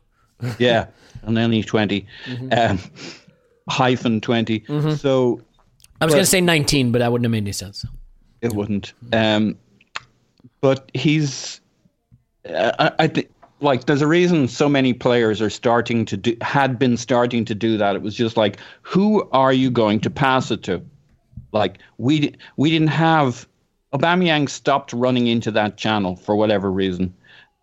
[0.61, 0.87] yeah,
[1.27, 2.49] Elneny 20 mm-hmm.
[2.53, 2.79] um,
[3.69, 4.93] hyphen 20 mm-hmm.
[4.93, 5.41] So
[6.01, 7.85] I was going to say 19, but that wouldn't have made any sense.
[8.41, 8.93] It wouldn't.
[9.13, 9.57] Um,
[10.61, 11.61] but he's,
[12.49, 13.31] uh, I, I think,
[13.61, 17.55] like, there's a reason so many players are starting to do, had been starting to
[17.55, 17.97] do that.
[17.97, 20.83] It was just like, who are you going to pass it to?
[21.53, 23.49] Like, we we didn't have,
[23.95, 27.15] Aubameyang stopped running into that channel for whatever reason.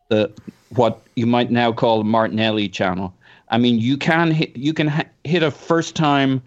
[0.10, 0.32] The
[0.70, 3.14] what you might now call the Martinelli channel.
[3.50, 6.42] I mean, you can hit, you can ha- hit a first time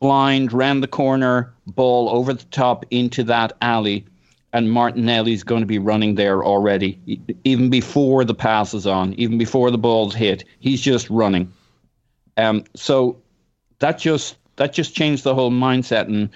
[0.00, 4.04] blind, round the corner, ball over the top into that alley,
[4.52, 6.98] and Martinelli's going to be running there already,
[7.44, 10.44] even before the pass is on, even before the ball's hit.
[10.60, 11.52] He's just running.
[12.36, 13.20] Um, so
[13.80, 16.06] that just that just changed the whole mindset.
[16.06, 16.30] And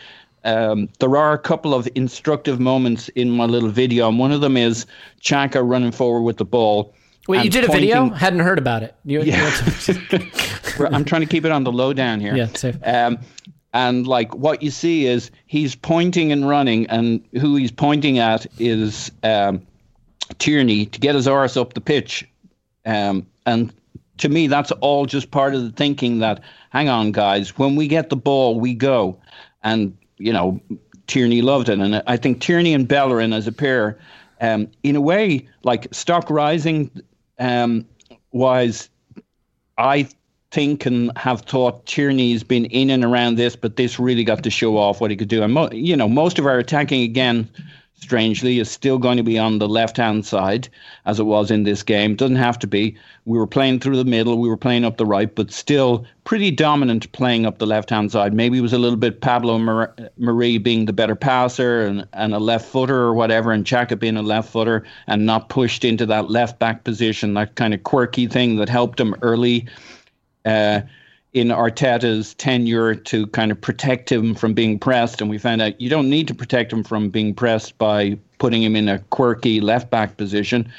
[0.44, 4.40] um, there are a couple of instructive moments in my little video, and one of
[4.40, 4.86] them is
[5.22, 6.94] Xhaka running forward with the ball.
[7.28, 8.08] Wait, you did a video?
[8.10, 8.94] Hadn't heard about it.
[9.04, 9.50] You, yeah.
[10.92, 12.34] I'm trying to keep it on the low down here.
[12.34, 12.76] Yeah, safe.
[12.82, 13.18] Um,
[13.72, 18.46] and like what you see is he's pointing and running, and who he's pointing at
[18.58, 19.66] is um,
[20.38, 22.28] Tierney to get his arse up the pitch.
[22.84, 23.72] Um, and
[24.18, 27.88] to me, that's all just part of the thinking that, hang on, guys, when we
[27.88, 29.18] get the ball, we go.
[29.62, 30.60] And, you know,
[31.06, 31.78] Tierney loved it.
[31.78, 33.98] And I think Tierney and Bellerin as a pair,
[34.40, 36.90] um, in a way, like stock rising
[37.38, 37.86] um,
[38.32, 38.90] was,
[39.78, 40.08] I
[40.50, 44.50] think and have thought Tierney's been in and around this, but this really got to
[44.50, 45.42] show off what he could do.
[45.42, 47.48] And mo- you know, most of our attacking again,
[47.94, 50.68] strangely, is still going to be on the left-hand side,
[51.04, 52.16] as it was in this game.
[52.16, 52.96] Doesn't have to be.
[53.26, 56.50] We were playing through the middle, we were playing up the right, but still pretty
[56.50, 58.32] dominant playing up the left-hand side.
[58.32, 62.34] Maybe it was a little bit Pablo Mar- Mari being the better passer and, and
[62.34, 66.06] a left footer or whatever, and Xhaka being a left footer and not pushed into
[66.06, 69.68] that left back position, that kind of quirky thing that helped him early
[70.44, 70.80] uh,
[71.32, 75.80] in Arteta's tenure to kind of protect him from being pressed, and we found out
[75.80, 79.60] you don't need to protect him from being pressed by putting him in a quirky
[79.60, 80.70] left back position.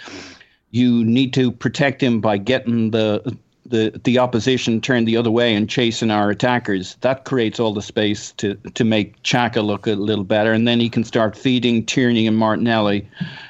[0.72, 3.38] You need to protect him by getting the
[3.72, 6.96] the the opposition turned the other way and chasing our attackers.
[7.02, 10.80] That creates all the space to to make Xhaka look a little better, and then
[10.80, 13.08] he can start feeding Tierney and Martinelli.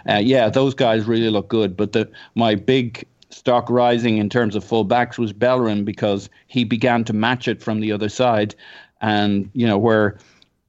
[0.07, 1.75] Uh, yeah, those guys really look good.
[1.75, 7.03] But the my big stock rising in terms of fullbacks was Bellerin because he began
[7.05, 8.55] to match it from the other side,
[9.01, 10.17] and you know where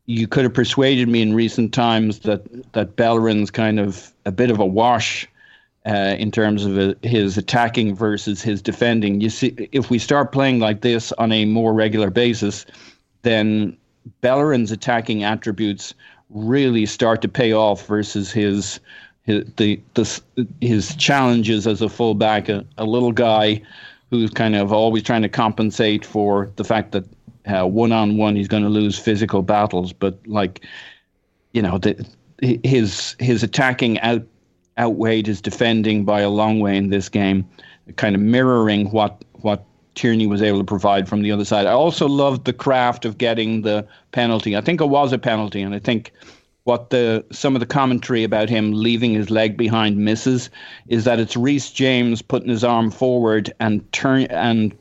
[0.07, 2.43] you could have persuaded me in recent times that
[2.73, 5.29] that Bellerin's kind of a bit of a wash
[5.87, 9.21] uh, in terms of uh, his attacking versus his defending.
[9.21, 12.67] You see, if we start playing like this on a more regular basis,
[13.23, 13.77] then
[14.21, 15.95] Bellerin's attacking attributes
[16.31, 18.81] really start to pay off versus his
[19.25, 20.23] his the, the
[20.61, 23.63] his challenges as a fullback, a, a little guy
[24.11, 27.05] who's kind of always trying to compensate for the fact that
[27.45, 30.65] one on one he's going to lose physical battles, but like
[31.53, 32.07] you know the
[32.65, 34.23] his his attacking out
[34.79, 37.49] outweighed his defending by a long way in this game,
[37.97, 39.65] kind of mirroring what what
[39.95, 41.67] Tierney was able to provide from the other side.
[41.67, 44.57] I also loved the craft of getting the penalty.
[44.57, 46.13] I think it was a penalty, and I think
[46.65, 50.51] what the some of the commentary about him leaving his leg behind misses
[50.89, 54.75] is that it's Reece James putting his arm forward and turn and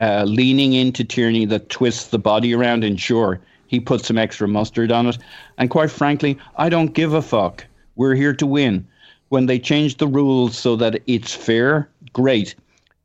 [0.00, 2.84] uh, leaning into Tierney that twists the body around.
[2.84, 5.18] And sure, he puts some extra mustard on it.
[5.58, 7.64] And quite frankly, I don't give a fuck.
[7.96, 8.86] We're here to win
[9.28, 12.54] when they change the rules so that it's fair, great.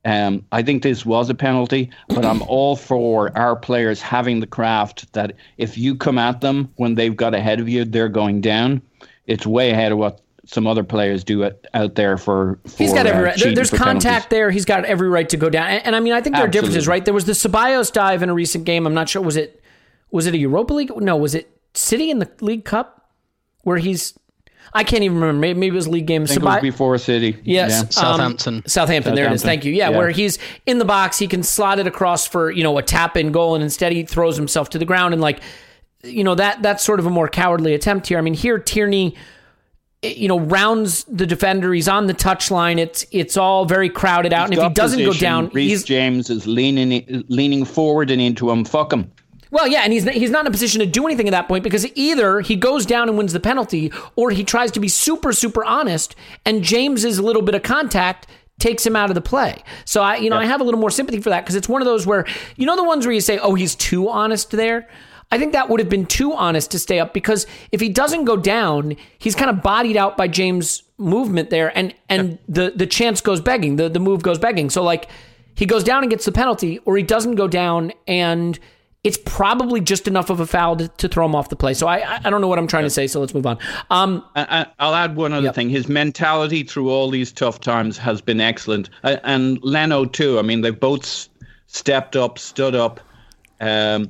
[0.08, 4.48] Um, I think this was a penalty, but I'm all for our players having the
[4.48, 8.40] craft that if you come at them when they've got ahead of you, they're going
[8.40, 8.82] down.
[9.26, 12.58] It's way ahead of what some other players do it out there for.
[12.66, 13.38] for He's got every uh, right.
[13.38, 14.30] There, there's contact penalties.
[14.30, 14.50] there.
[14.50, 15.68] He's got every right to go down.
[15.68, 17.04] And, and I mean, I think there are differences, right?
[17.04, 18.88] There was the Ceballos dive in a recent game.
[18.88, 19.22] I'm not sure.
[19.22, 19.62] Was it
[20.10, 20.96] was it a Europa League?
[20.96, 23.12] No, was it City in the League Cup
[23.64, 24.18] where he's
[24.74, 25.40] I can't even remember.
[25.40, 26.24] Maybe, maybe it was league game.
[26.24, 27.38] I think it Sabai- was before City.
[27.44, 27.80] Yes, Yeah.
[27.82, 28.64] um, Southampton.
[28.68, 29.16] Southampton.
[29.16, 29.44] There it is.
[29.44, 29.74] Thank you.
[29.74, 29.98] Yeah, Yeah.
[29.98, 33.18] where he's in the box, he can slot it across for you know a tap
[33.18, 35.40] in goal, and instead he throws himself to the ground and like,
[36.04, 38.18] you know that that's sort of a more cowardly attempt here.
[38.18, 39.16] I mean, here Tierney,
[40.04, 41.74] eh, you know, rounds the defender.
[41.74, 42.78] He's on the touchline.
[42.78, 46.30] It's it's all very crowded out, and if he doesn't go down, Reece he's James
[46.30, 48.64] is leaning leaning forward and into him.
[48.66, 49.12] Fuck him.
[49.52, 51.64] Well, yeah, and he's he's not in a position to do anything at that point
[51.64, 55.34] because either he goes down and wins the penalty, or he tries to be super
[55.34, 58.28] super honest, and James's little bit of contact
[58.60, 59.64] takes him out of the play.
[59.86, 61.82] So I, you know, I have a little more sympathy for that because it's one
[61.82, 62.26] of those where
[62.56, 64.88] you know the ones where you say, "Oh, he's too honest there."
[65.30, 68.24] I think that would have been too honest to stay up because if he doesn't
[68.24, 72.88] go down, he's kind of bodied out by James' movement there, and and the the
[72.88, 74.70] chance goes begging, the the move goes begging.
[74.70, 75.10] So like
[75.56, 78.58] he goes down and gets the penalty, or he doesn't go down and
[79.04, 81.74] it's probably just enough of a foul to, to throw him off the play.
[81.74, 83.08] So I I- don't know what I'm trying to say.
[83.08, 83.58] So let's move on.
[83.90, 85.56] Um, I, I- I'll add one other Yep.
[85.56, 85.70] thing.
[85.70, 90.40] His mentality through all these tough times has been excellent, Uh, and Leno too.
[90.40, 91.30] I mean, they've both
[91.68, 93.00] stepped up, stood up.
[93.62, 94.10] Um,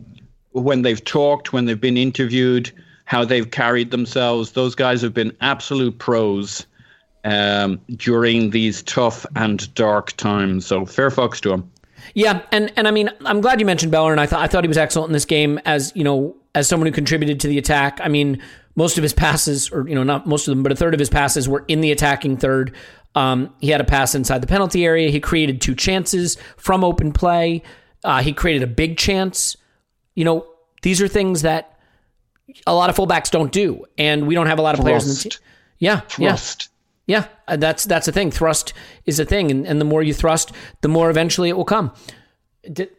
[0.51, 2.71] when they've talked, when they've been interviewed,
[3.05, 4.51] how they've carried themselves.
[4.53, 6.65] Those guys have been absolute pros
[7.23, 10.65] um, during these tough and dark times.
[10.65, 11.71] So fair fucks to them.
[12.14, 14.20] Yeah, and and I mean, I'm glad you mentioned Bellerin.
[14.20, 16.88] I thought I thought he was excellent in this game as you know as someone
[16.88, 17.99] who contributed to the attack.
[18.01, 18.41] I mean,
[18.76, 20.99] most of his passes, or you know, not most of them, but a third of
[20.99, 22.76] his passes were in the attacking third.
[23.16, 25.10] Um, he had a pass inside the penalty area.
[25.10, 27.64] He created two chances from open play.
[28.03, 29.58] Uh, he created a big chance.
[30.16, 30.45] You know,
[30.84, 31.80] these are things that
[32.66, 35.10] a lot of fullbacks don't do, and we don't have a lot of players in
[35.10, 35.39] the Thrust.
[35.39, 35.47] team.
[35.80, 36.30] Yeah, yeah.
[36.30, 36.70] Thrust.
[36.70, 36.76] Yeah,
[37.10, 38.32] uh, that's that's a thing.
[38.32, 38.74] Thrust
[39.05, 40.51] is a thing, and, and the more you thrust,
[40.82, 41.91] the more eventually it will come.
[42.72, 42.89] Did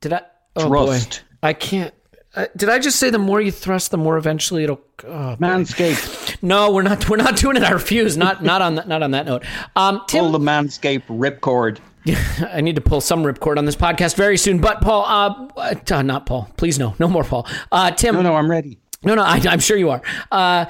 [0.00, 0.22] did I?
[0.56, 1.22] Oh Thrust.
[1.42, 1.92] boy, I can't.
[2.34, 4.80] Uh, did I just say the more you thrust, the more eventually it'll?
[5.04, 6.42] Oh, Manscaped.
[6.42, 7.08] no, we're not.
[7.08, 7.62] We're not doing it.
[7.62, 8.16] I refuse.
[8.16, 8.88] Not not on that.
[8.88, 9.44] Not on that note.
[9.74, 11.78] Um, Tim, Pull the Manscaped ripcord.
[12.52, 14.60] I need to pull some ripcord on this podcast very soon.
[14.60, 15.04] But Paul,
[15.56, 16.48] uh, uh, not Paul.
[16.56, 17.46] Please no, no more Paul.
[17.72, 18.78] Uh, Tim, No, no, I'm ready.
[19.02, 20.02] No, no, I, I'm sure you are.
[20.30, 20.66] Uh,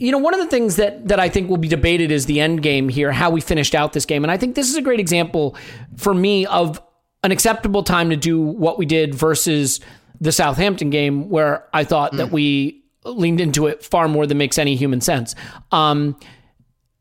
[0.00, 2.40] you know, one of the things that that I think will be debated is the
[2.40, 4.82] end game here, how we finished out this game, and I think this is a
[4.82, 5.54] great example
[5.96, 6.82] for me of
[7.22, 9.78] an acceptable time to do what we did versus
[10.18, 14.58] the Southampton game, where I thought that we leaned into it far more than makes
[14.58, 15.34] any human sense.
[15.70, 16.18] Um,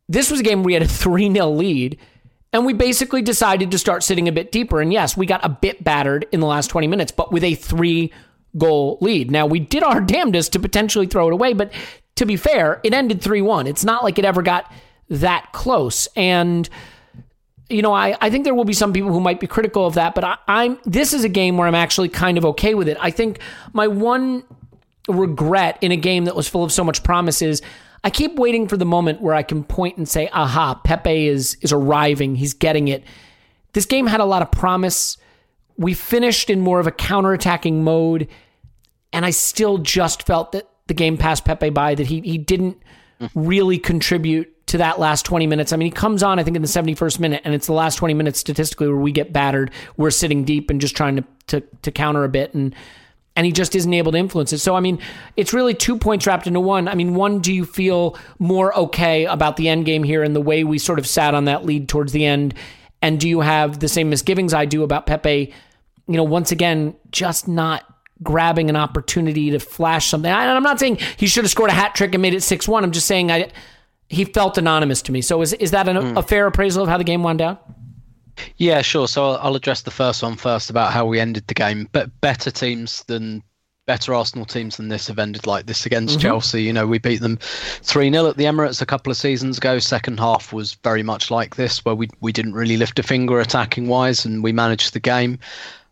[0.09, 1.97] this was a game where we had a 3 0 lead,
[2.51, 4.81] and we basically decided to start sitting a bit deeper.
[4.81, 7.55] And yes, we got a bit battered in the last 20 minutes, but with a
[7.55, 8.11] three
[8.57, 9.31] goal lead.
[9.31, 11.71] Now, we did our damnedest to potentially throw it away, but
[12.19, 13.65] to be fair, it ended 3 1.
[13.65, 14.71] It's not like it ever got
[15.09, 16.07] that close.
[16.15, 16.69] And
[17.69, 19.93] you know, I, I think there will be some people who might be critical of
[19.93, 22.89] that, but I, I'm this is a game where I'm actually kind of okay with
[22.89, 22.97] it.
[22.99, 23.39] I think
[23.73, 24.43] my one
[25.07, 27.61] regret in a game that was full of so much promise is
[28.03, 31.55] I keep waiting for the moment where I can point and say, aha, Pepe is
[31.61, 33.03] is arriving, he's getting it.
[33.73, 35.17] This game had a lot of promise.
[35.77, 38.27] We finished in more of a counter-attacking mode,
[39.13, 42.77] and I still just felt that the game passed Pepe by, that he he didn't
[43.33, 45.73] really contribute to that last 20 minutes.
[45.73, 47.95] I mean, he comes on, I think, in the 71st minute, and it's the last
[47.95, 49.71] 20 minutes statistically where we get battered.
[49.97, 52.53] We're sitting deep and just trying to, to, to counter a bit.
[52.53, 52.75] And,
[53.35, 54.59] and he just isn't able to influence it.
[54.59, 54.99] So, I mean,
[55.35, 56.87] it's really two points wrapped into one.
[56.87, 60.41] I mean, one, do you feel more okay about the end game here and the
[60.41, 62.53] way we sort of sat on that lead towards the end?
[63.01, 65.51] And do you have the same misgivings I do about Pepe,
[66.07, 67.88] you know, once again, just not
[68.23, 70.31] grabbing an opportunity to flash something?
[70.31, 72.67] And I'm not saying he should have scored a hat trick and made it 6
[72.67, 72.83] 1.
[72.83, 73.51] I'm just saying I
[74.09, 75.21] he felt anonymous to me.
[75.21, 76.17] So is is that an, mm.
[76.17, 77.57] a fair appraisal of how the game wound down?
[78.57, 79.07] Yeah, sure.
[79.07, 81.89] So I'll address the first one first about how we ended the game.
[81.91, 83.43] But better teams than
[83.85, 86.27] better Arsenal teams than this have ended like this against mm-hmm.
[86.27, 86.61] Chelsea.
[86.61, 89.79] You know, we beat them 3 0 at the Emirates a couple of seasons ago.
[89.79, 93.39] Second half was very much like this, where we, we didn't really lift a finger
[93.39, 95.39] attacking wise and we managed the game.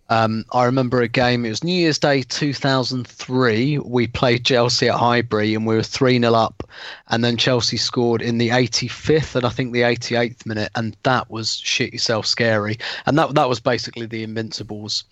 [0.09, 3.79] Um, I remember a game, it was New Year's Day 2003.
[3.79, 6.63] We played Chelsea at Highbury and we were 3 0 up.
[7.09, 10.71] And then Chelsea scored in the 85th and I think the 88th minute.
[10.75, 12.77] And that was shit yourself scary.
[13.05, 15.03] And that, that was basically the Invincibles.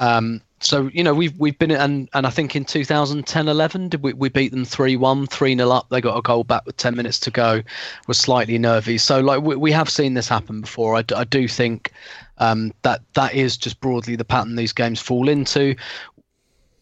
[0.00, 4.02] Um, so you know we've we've been and and I think in 2010 11 did
[4.02, 7.20] we, we beat them 3-1 3-0 up they got a goal back with 10 minutes
[7.20, 7.62] to go
[8.06, 11.46] was slightly nervy so like we, we have seen this happen before I, I do
[11.46, 11.92] think
[12.38, 15.74] um, that that is just broadly the pattern these games fall into.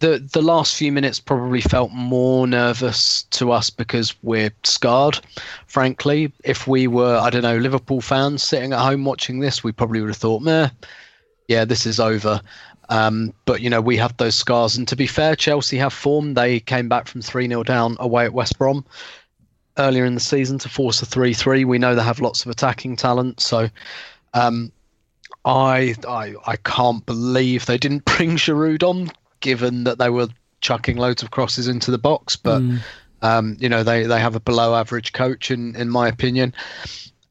[0.00, 5.20] The the last few minutes probably felt more nervous to us because we're scarred.
[5.66, 9.72] Frankly, if we were I don't know Liverpool fans sitting at home watching this, we
[9.72, 10.70] probably would have thought, meh,
[11.48, 12.40] yeah, this is over.
[12.88, 16.34] Um, but you know we have those scars, and to be fair, Chelsea have form.
[16.34, 18.84] They came back from three 0 down away at West Brom
[19.78, 21.64] earlier in the season to force a three three.
[21.64, 23.68] We know they have lots of attacking talent, so
[24.34, 24.72] um,
[25.44, 30.28] I, I I can't believe they didn't bring Giroud on, given that they were
[30.60, 32.36] chucking loads of crosses into the box.
[32.36, 32.80] But mm.
[33.22, 36.54] um, you know they, they have a below average coach in in my opinion.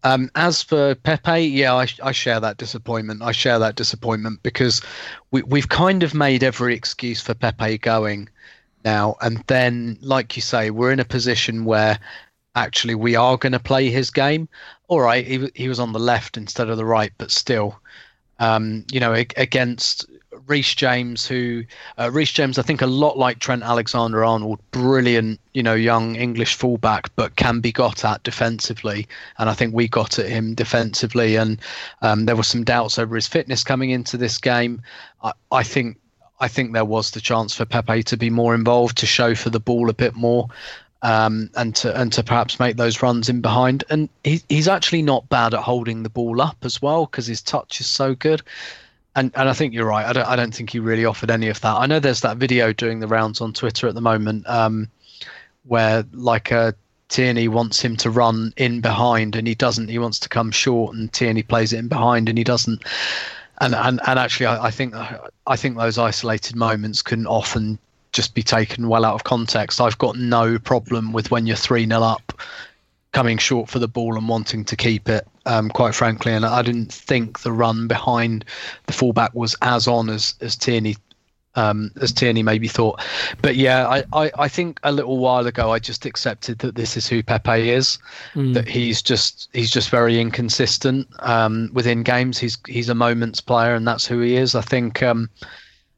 [0.03, 3.21] Um, as for Pepe, yeah, I, I share that disappointment.
[3.21, 4.81] I share that disappointment because
[5.29, 8.27] we we've kind of made every excuse for Pepe going
[8.83, 11.99] now, and then like you say, we're in a position where
[12.55, 14.49] actually we are going to play his game.
[14.91, 17.79] All right, he he was on the left instead of the right, but still,
[18.39, 20.05] um, you know, against
[20.47, 21.63] Reece James, who
[21.97, 26.17] uh, Reece James, I think a lot like Trent Alexander Arnold, brilliant, you know, young
[26.17, 29.07] English fullback, but can be got at defensively.
[29.37, 31.37] And I think we got at him defensively.
[31.37, 31.61] And
[32.01, 34.81] um, there were some doubts over his fitness coming into this game.
[35.23, 36.01] I, I think
[36.41, 39.51] I think there was the chance for Pepe to be more involved, to show for
[39.51, 40.49] the ball a bit more
[41.01, 43.83] um, and to and to perhaps make those runs in behind.
[43.89, 47.41] And he, he's actually not bad at holding the ball up as well because his
[47.41, 48.41] touch is so good.
[49.15, 50.05] And and I think you're right.
[50.05, 51.75] I don't I don't think he really offered any of that.
[51.75, 54.89] I know there's that video doing the rounds on Twitter at the moment um,
[55.65, 56.71] where like a uh,
[57.09, 59.89] Tierney wants him to run in behind and he doesn't.
[59.89, 62.83] He wants to come short and Tierney plays it in behind and he doesn't.
[63.59, 67.79] And and, and actually, I, I think I think those isolated moments can often
[68.11, 69.79] just be taken well out of context.
[69.79, 72.33] I've got no problem with when you're 3 0 up,
[73.11, 76.33] coming short for the ball and wanting to keep it, um, quite frankly.
[76.33, 78.45] And I didn't think the run behind
[78.87, 80.95] the fullback was as on as, as Tierney.
[81.53, 83.03] Um, as Tierney maybe thought,
[83.41, 86.95] but yeah, I, I, I, think a little while ago I just accepted that this
[86.95, 87.99] is who Pepe is.
[88.35, 88.53] Mm.
[88.53, 92.37] That he's just he's just very inconsistent um, within games.
[92.37, 94.55] He's he's a moments player, and that's who he is.
[94.55, 95.29] I think um,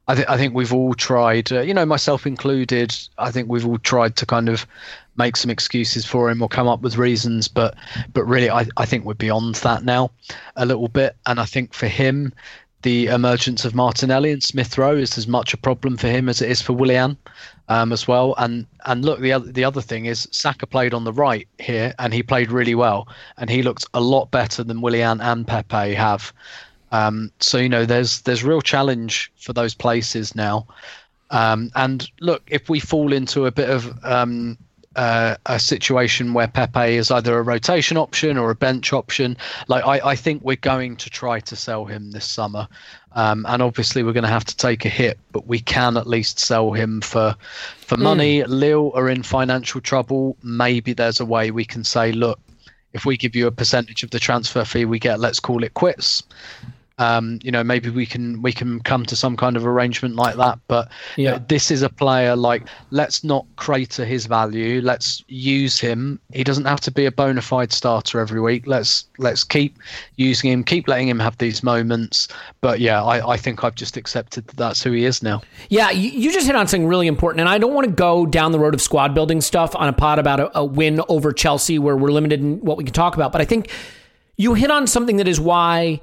[0.07, 2.95] I think I think we've all tried, uh, you know, myself included.
[3.17, 4.67] I think we've all tried to kind of
[5.15, 7.75] make some excuses for him or come up with reasons, but
[8.11, 10.11] but really, I I think we're beyond that now,
[10.55, 11.15] a little bit.
[11.25, 12.33] And I think for him,
[12.81, 16.41] the emergence of Martinelli and Smith Rowe is as much a problem for him as
[16.41, 17.17] it is for Willian,
[17.69, 18.35] um, as well.
[18.37, 21.93] And and look, the other the other thing is Saka played on the right here,
[21.97, 25.93] and he played really well, and he looked a lot better than Willian and Pepe
[25.93, 26.33] have.
[26.93, 30.67] Um, so you know, there's there's real challenge for those places now.
[31.31, 34.59] Um, and look, if we fall into a bit of um,
[34.95, 39.35] uh, a situation where Pepe is either a rotation option or a bench option,
[39.67, 42.67] like I, I think we're going to try to sell him this summer.
[43.13, 46.05] Um, and obviously we're going to have to take a hit, but we can at
[46.05, 47.35] least sell him for
[47.77, 48.41] for money.
[48.41, 48.47] Mm.
[48.49, 50.37] Lille are in financial trouble.
[50.43, 52.39] Maybe there's a way we can say, look,
[52.93, 55.73] if we give you a percentage of the transfer fee we get, let's call it
[55.73, 56.21] quits
[56.99, 60.35] um, you know maybe we can we can come to some kind of arrangement like
[60.35, 61.39] that but yeah.
[61.47, 64.81] this is a player like let's not crater his value.
[64.81, 66.19] Let's use him.
[66.33, 68.67] He doesn't have to be a bona fide starter every week.
[68.67, 69.77] Let's let's keep
[70.15, 72.27] using him keep letting him have these moments.
[72.61, 75.41] But yeah i, I think i've just accepted that that's who he is now.
[75.69, 78.25] Yeah you, you just hit on something really important and i don't want to go
[78.25, 81.31] down the road of squad building stuff on a pod about a, a win over
[81.31, 83.69] chelsea where we're limited in what we can talk about but i think
[84.37, 86.01] you hit on something that is why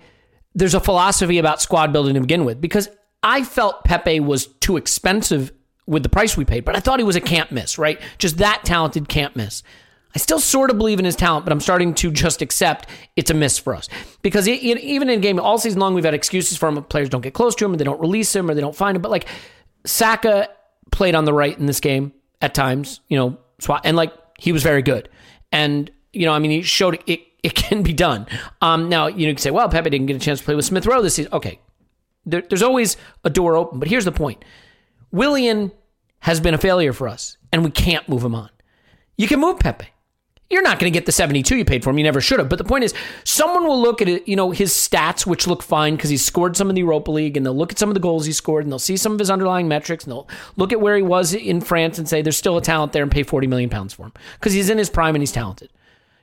[0.54, 2.88] there's a philosophy about squad building to begin with because
[3.22, 5.52] I felt Pepe was too expensive
[5.86, 8.00] with the price we paid, but I thought he was a can't miss, right?
[8.18, 9.62] Just that talented can't miss.
[10.14, 13.30] I still sort of believe in his talent, but I'm starting to just accept it's
[13.30, 13.88] a miss for us.
[14.22, 16.82] Because even in game all season long, we've had excuses for him.
[16.84, 18.96] Players don't get close to him, or they don't release him, or they don't find
[18.96, 19.02] him.
[19.02, 19.26] But like
[19.86, 20.48] Saka
[20.90, 23.38] played on the right in this game at times, you know,
[23.84, 25.08] and like he was very good.
[25.52, 28.26] And you know, I mean, he showed it it can be done.
[28.60, 30.54] Um, now, you, know, you can say, well, Pepe didn't get a chance to play
[30.54, 31.32] with Smith Rowe this season.
[31.32, 31.60] Okay,
[32.26, 34.44] there, there's always a door open, but here's the point
[35.10, 35.72] Willian
[36.20, 38.50] has been a failure for us, and we can't move him on.
[39.16, 39.88] You can move Pepe.
[40.48, 41.98] You're not going to get the 72 you paid for him.
[41.98, 42.48] You never should have.
[42.48, 45.62] But the point is, someone will look at it, you know, his stats, which look
[45.62, 47.94] fine because he scored some in the Europa League, and they'll look at some of
[47.94, 50.72] the goals he scored, and they'll see some of his underlying metrics, and they'll look
[50.72, 53.22] at where he was in France and say, there's still a talent there and pay
[53.22, 55.70] 40 million pounds for him because he's in his prime and he's talented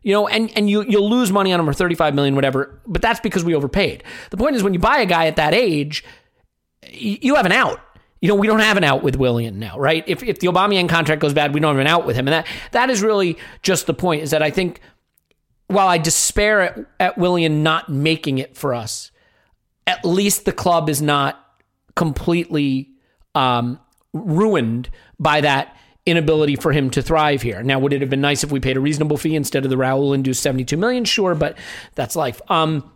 [0.07, 3.01] you know, and, and you, you'll lose money on him or 35 million, whatever, but
[3.01, 4.05] that's because we overpaid.
[4.29, 6.01] The point is when you buy a guy at that age,
[6.89, 7.81] you have an out.
[8.21, 10.05] You know, we don't have an out with Willian now, right?
[10.07, 12.25] If, if the Aubameyang contract goes bad, we don't have an out with him.
[12.25, 14.79] And that, that is really just the point is that I think
[15.67, 19.11] while I despair at, at Willian not making it for us,
[19.85, 21.37] at least the club is not
[21.97, 22.91] completely
[23.35, 23.77] um,
[24.13, 24.89] ruined
[25.19, 25.75] by that
[26.07, 27.61] inability for him to thrive here.
[27.61, 29.75] Now, would it have been nice if we paid a reasonable fee instead of the
[29.75, 31.05] Raul induced 72 million?
[31.05, 31.57] Sure, but
[31.95, 32.41] that's life.
[32.49, 32.89] Um,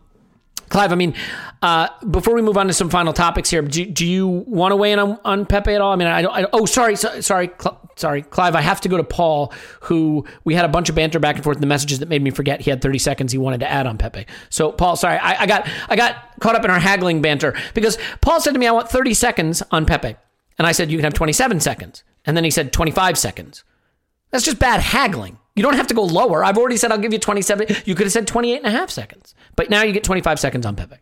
[0.72, 1.14] Clive, I mean,
[1.62, 4.78] uh, before we move on to some final topics here, do, do you want to
[4.78, 5.91] weigh in on, on Pepe at all?
[5.91, 6.34] I mean, I don't.
[6.34, 8.55] I, oh, sorry, so, sorry, Cl- sorry, Clive.
[8.55, 11.43] I have to go to Paul, who we had a bunch of banter back and
[11.43, 13.70] forth in the messages that made me forget he had 30 seconds he wanted to
[13.70, 14.26] add on Pepe.
[14.49, 17.97] So, Paul, sorry, I, I got I got caught up in our haggling banter because
[18.22, 20.16] Paul said to me, "I want 30 seconds on Pepe,"
[20.57, 23.63] and I said, "You can have 27 seconds." And then he said 25 seconds.
[24.32, 25.38] That's just bad haggling.
[25.55, 26.43] You don't have to go lower.
[26.43, 27.67] I've already said I'll give you 27.
[27.86, 29.36] You could have said 28 and a half seconds.
[29.55, 30.95] But now you get 25 seconds on Pepe.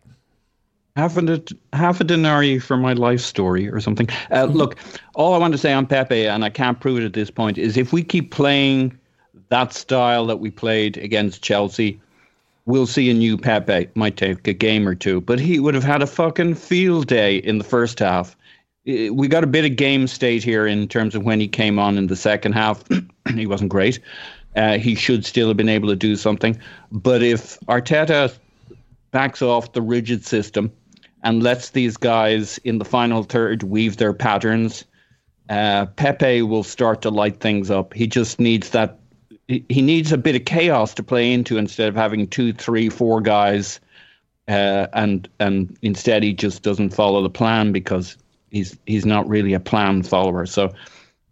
[0.96, 1.40] Half a,
[1.72, 4.08] half a denarii for my life story or something.
[4.30, 4.56] Uh, mm-hmm.
[4.56, 4.76] Look,
[5.14, 7.58] all I want to say on Pepe, and I can't prove it at this point,
[7.58, 8.98] is if we keep playing
[9.50, 12.00] that style that we played against Chelsea,
[12.66, 13.88] we'll see a new Pepe.
[13.94, 17.36] Might take a game or two, but he would have had a fucking field day
[17.36, 18.36] in the first half
[19.10, 21.98] we got a bit of game state here in terms of when he came on
[21.98, 22.82] in the second half.
[23.34, 24.00] he wasn't great.
[24.56, 26.58] Uh, he should still have been able to do something.
[26.90, 28.36] But if Arteta
[29.10, 30.72] backs off the rigid system
[31.22, 34.84] and lets these guys in the final third weave their patterns,
[35.48, 37.92] uh, Pepe will start to light things up.
[37.94, 38.98] He just needs that.
[39.48, 43.20] He needs a bit of chaos to play into instead of having two, three, four
[43.20, 43.80] guys,
[44.46, 48.16] uh, and and instead he just doesn't follow the plan because
[48.50, 50.46] he's he's not really a plan follower.
[50.46, 50.72] So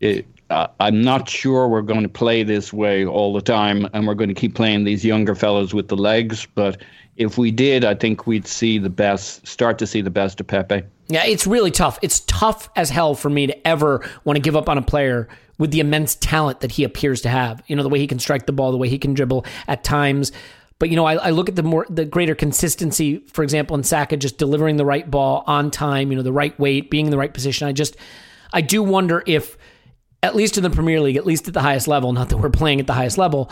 [0.01, 4.07] it, uh, I'm not sure we're going to play this way all the time, and
[4.07, 6.47] we're going to keep playing these younger fellows with the legs.
[6.55, 6.83] But
[7.17, 10.47] if we did, I think we'd see the best, start to see the best of
[10.47, 10.83] Pepe.
[11.09, 11.99] Yeah, it's really tough.
[12.01, 15.29] It's tough as hell for me to ever want to give up on a player
[15.59, 17.63] with the immense talent that he appears to have.
[17.67, 19.85] You know, the way he can strike the ball, the way he can dribble at
[19.85, 20.33] times.
[20.79, 23.83] But you know, I, I, look at the more the greater consistency, for example, in
[23.83, 27.11] Saka just delivering the right ball on time, you know, the right weight, being in
[27.11, 27.67] the right position.
[27.67, 27.97] I just
[28.53, 29.59] I do wonder if
[30.23, 32.51] at least in the Premier League, at least at the highest level, not that we're
[32.51, 33.51] playing at the highest level,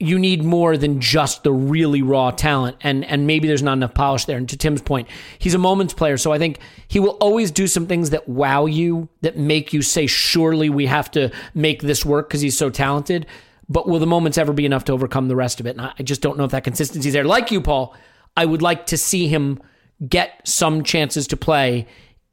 [0.00, 3.94] you need more than just the really raw talent and and maybe there's not enough
[3.94, 4.36] polish there.
[4.36, 7.68] And to Tim's point, he's a moments player, so I think he will always do
[7.68, 12.04] some things that wow you, that make you say surely we have to make this
[12.04, 13.26] work because he's so talented
[13.68, 15.76] but will the moments ever be enough to overcome the rest of it?
[15.76, 17.24] And I just don't know if that consistency is there.
[17.24, 17.94] Like you, Paul,
[18.36, 19.60] I would like to see him
[20.08, 21.86] get some chances to play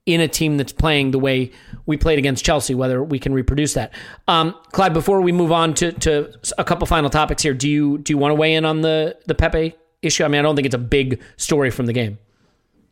[0.05, 1.51] in a team that's playing the way
[1.87, 3.91] we played against Chelsea, whether we can reproduce that.
[4.27, 7.97] Um, Clive, before we move on to, to a couple final topics here, do you
[7.97, 10.23] do you want to weigh in on the the Pepe issue?
[10.23, 12.19] I mean, I don't think it's a big story from the game.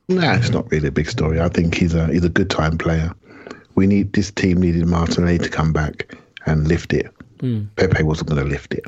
[0.09, 1.39] Nah, it's not really a big story.
[1.39, 3.13] I think he's a he's a good time player.
[3.75, 6.15] We need this team needed Martinelli to come back
[6.45, 7.13] and lift it.
[7.43, 7.67] Mm.
[7.75, 8.85] Pepe wasn't going to lift it,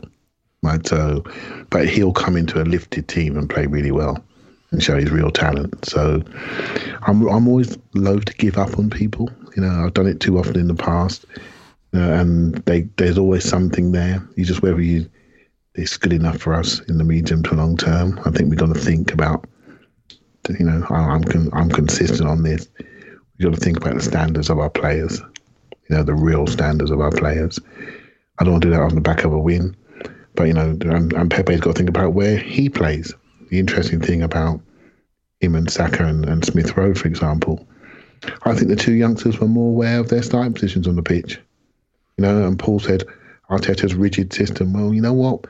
[0.64, 0.86] right?
[0.88, 1.24] So,
[1.70, 4.24] but he'll come into a lifted team and play really well
[4.72, 5.86] and show his real talent.
[5.86, 6.24] So,
[7.03, 9.30] I'm I'm always loath to give up on people.
[9.56, 11.26] You know, I've done it too often in the past,
[11.91, 14.28] and they there's always something there.
[14.36, 15.10] You just whether you
[15.76, 18.20] it's good enough for us in the medium to long term.
[18.26, 19.45] I think we've got to think about,
[20.58, 22.68] you know, I'm I'm consistent on this.
[23.38, 25.20] We've got to think about the standards of our players,
[25.89, 27.60] you know, the real standards of our players.
[28.38, 29.76] I don't want to do that on the back of a win,
[30.36, 33.14] but you know, and, and Pepe's got to think about where he plays.
[33.50, 34.60] The interesting thing about
[35.40, 37.66] him and Saka and, and Smith Rowe, for example,
[38.44, 41.40] I think the two youngsters were more aware of their starting positions on the pitch.
[42.18, 43.04] You know, and Paul said
[43.50, 44.74] Arteta's rigid system.
[44.74, 45.46] Well, you know what?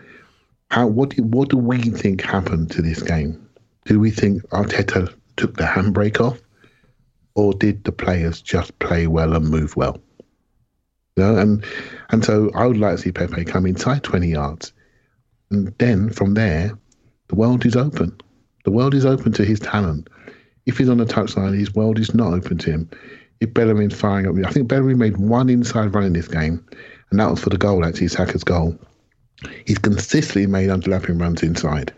[0.72, 3.48] How what do what do we think happened to this game?
[3.86, 6.42] Do we think Arteta took the handbrake off,
[7.36, 10.00] or did the players just play well and move well?
[11.16, 11.64] You know, and
[12.10, 14.74] and so I would like to see Pepe come inside twenty yards,
[15.50, 16.78] and then from there,
[17.30, 18.20] the world is open.
[18.66, 20.10] The world is open to his talent.
[20.66, 22.90] If he's on the touchline, his world is not open to him.
[23.40, 26.66] If Bellerin's firing up, I think Bellerin made one inside run in this game,
[27.12, 28.78] and that was for the goal, actually, Saka's goal.
[29.66, 31.94] He's consistently made underlapping runs inside,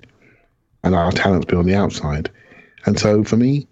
[0.83, 2.29] and our talent's been on the outside.
[2.85, 3.67] And so for me,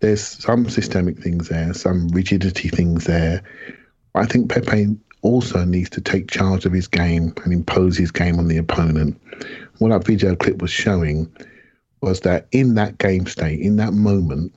[0.00, 3.42] there's some systemic things there, some rigidity things there.
[4.14, 8.38] I think Pepe also needs to take charge of his game and impose his game
[8.38, 9.20] on the opponent.
[9.78, 11.34] What that video clip was showing
[12.00, 14.54] was that in that game state, in that moment,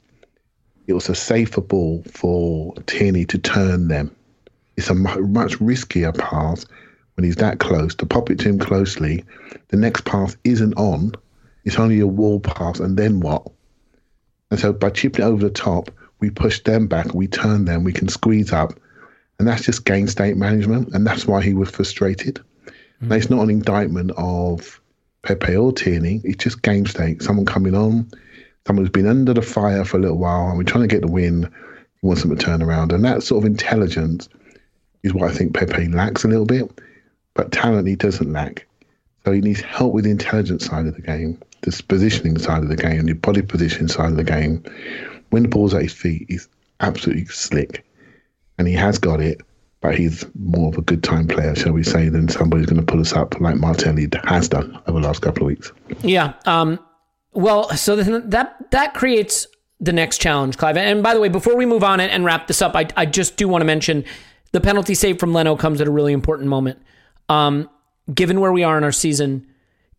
[0.86, 4.16] it was a safer ball for Tierney to turn them.
[4.76, 6.66] It's a much riskier pass
[7.16, 9.24] when he's that close to pop it to him closely.
[9.70, 11.14] The next pass isn't on,
[11.66, 13.48] it's only a wall pass, and then what?
[14.52, 15.90] And so by chipping it over the top,
[16.20, 18.80] we push them back, we turn them, we can squeeze up.
[19.40, 20.94] And that's just game state management.
[20.94, 22.36] And that's why he was frustrated.
[22.36, 23.10] Mm-hmm.
[23.10, 24.82] Now, it's not an indictment of
[25.22, 26.22] Pepe or Tierney.
[26.24, 27.22] It's just game state.
[27.22, 28.10] Someone coming on,
[28.66, 31.02] someone who's been under the fire for a little while, and we're trying to get
[31.02, 31.52] the win.
[32.02, 32.92] He wants them to turn around.
[32.92, 34.30] And that sort of intelligence
[35.04, 36.70] is what I think Pepe lacks a little bit.
[37.34, 38.66] But talent he doesn't lack.
[39.24, 42.70] So he needs help with the intelligence side of the game, the positioning side of
[42.70, 44.64] the game, the body position side of the game.
[45.30, 46.48] When the ball's at his feet, he's
[46.80, 47.84] absolutely slick.
[48.58, 49.42] And he has got it
[49.82, 52.84] but he's more of a good time player, shall we say, than somebody who's going
[52.84, 55.72] to pull us up like Martinelli has done over the last couple of weeks.
[56.02, 56.34] Yeah.
[56.46, 56.80] Um,
[57.34, 59.46] well, so that that creates
[59.80, 60.78] the next challenge, Clive.
[60.78, 63.38] And by the way, before we move on and wrap this up, I, I just
[63.38, 64.04] do want to mention
[64.52, 66.80] the penalty save from Leno comes at a really important moment.
[67.30, 67.70] Um,
[68.12, 69.46] given where we are in our season,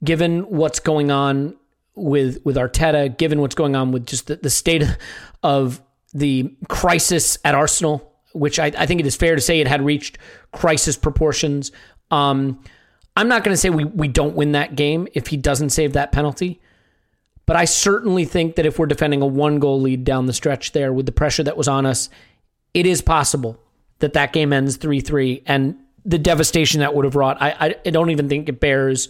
[0.02, 1.54] given what's going on
[1.94, 4.82] with with Arteta, given what's going on with just the, the state
[5.44, 5.80] of
[6.12, 8.07] the crisis at Arsenal
[8.38, 10.18] which I, I, think it is fair to say it had reached
[10.52, 11.72] crisis proportions.
[12.10, 12.62] Um,
[13.16, 15.94] I'm not going to say we, we don't win that game if he doesn't save
[15.94, 16.60] that penalty.
[17.46, 20.72] But I certainly think that if we're defending a one goal lead down the stretch
[20.72, 22.10] there with the pressure that was on us,
[22.74, 23.58] it is possible
[24.00, 25.42] that that game ends 3 3.
[25.46, 29.08] And the devastation that would have wrought, I, I don't even think it bears,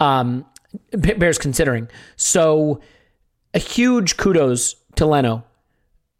[0.00, 0.44] um,
[0.90, 1.88] bears considering.
[2.16, 2.80] So
[3.54, 5.44] a huge kudos to Leno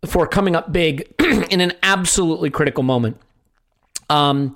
[0.07, 1.13] for coming up big
[1.51, 3.21] in an absolutely critical moment.
[4.09, 4.55] Um,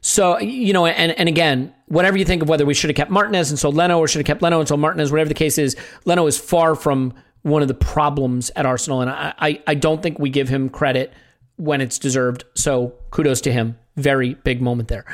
[0.00, 3.10] so you know, and and again, whatever you think of whether we should have kept
[3.10, 5.58] Martinez and sold Leno, or should have kept Leno and sold Martinez, whatever the case
[5.58, 7.12] is, Leno is far from
[7.42, 10.68] one of the problems at Arsenal, and I I, I don't think we give him
[10.68, 11.12] credit
[11.56, 12.44] when it's deserved.
[12.54, 13.78] So kudos to him.
[13.96, 15.04] Very big moment there,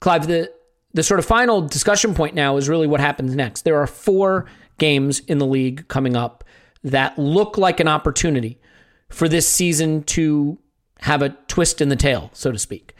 [0.00, 0.26] Clive.
[0.26, 0.52] The
[0.94, 3.62] the sort of final discussion point now is really what happens next.
[3.62, 4.46] There are four
[4.78, 6.44] games in the league coming up
[6.82, 8.58] that look like an opportunity
[9.12, 10.58] for this season to
[11.00, 12.94] have a twist in the tail, so to speak.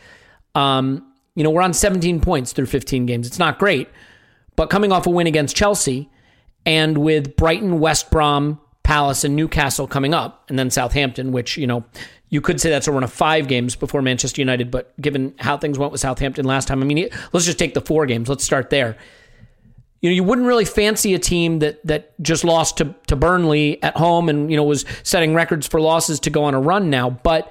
[0.55, 3.27] Um, you know, we're on 17 points through 15 games.
[3.27, 3.89] It's not great,
[4.57, 6.11] but coming off a win against Chelsea
[6.67, 11.67] and with Brighton, West Brom, Palace, and Newcastle coming up, and then Southampton, which, you
[11.67, 11.85] know,
[12.29, 15.57] you could say that's a run of five games before Manchester United, but given how
[15.57, 18.29] things went with Southampton last time, I mean, let's just take the four games.
[18.29, 18.97] Let's start there
[20.03, 23.83] you know, you wouldn't really fancy a team that that just lost to to Burnley
[23.83, 26.91] at home and you know was setting records for losses to go on a run
[26.91, 27.51] now, but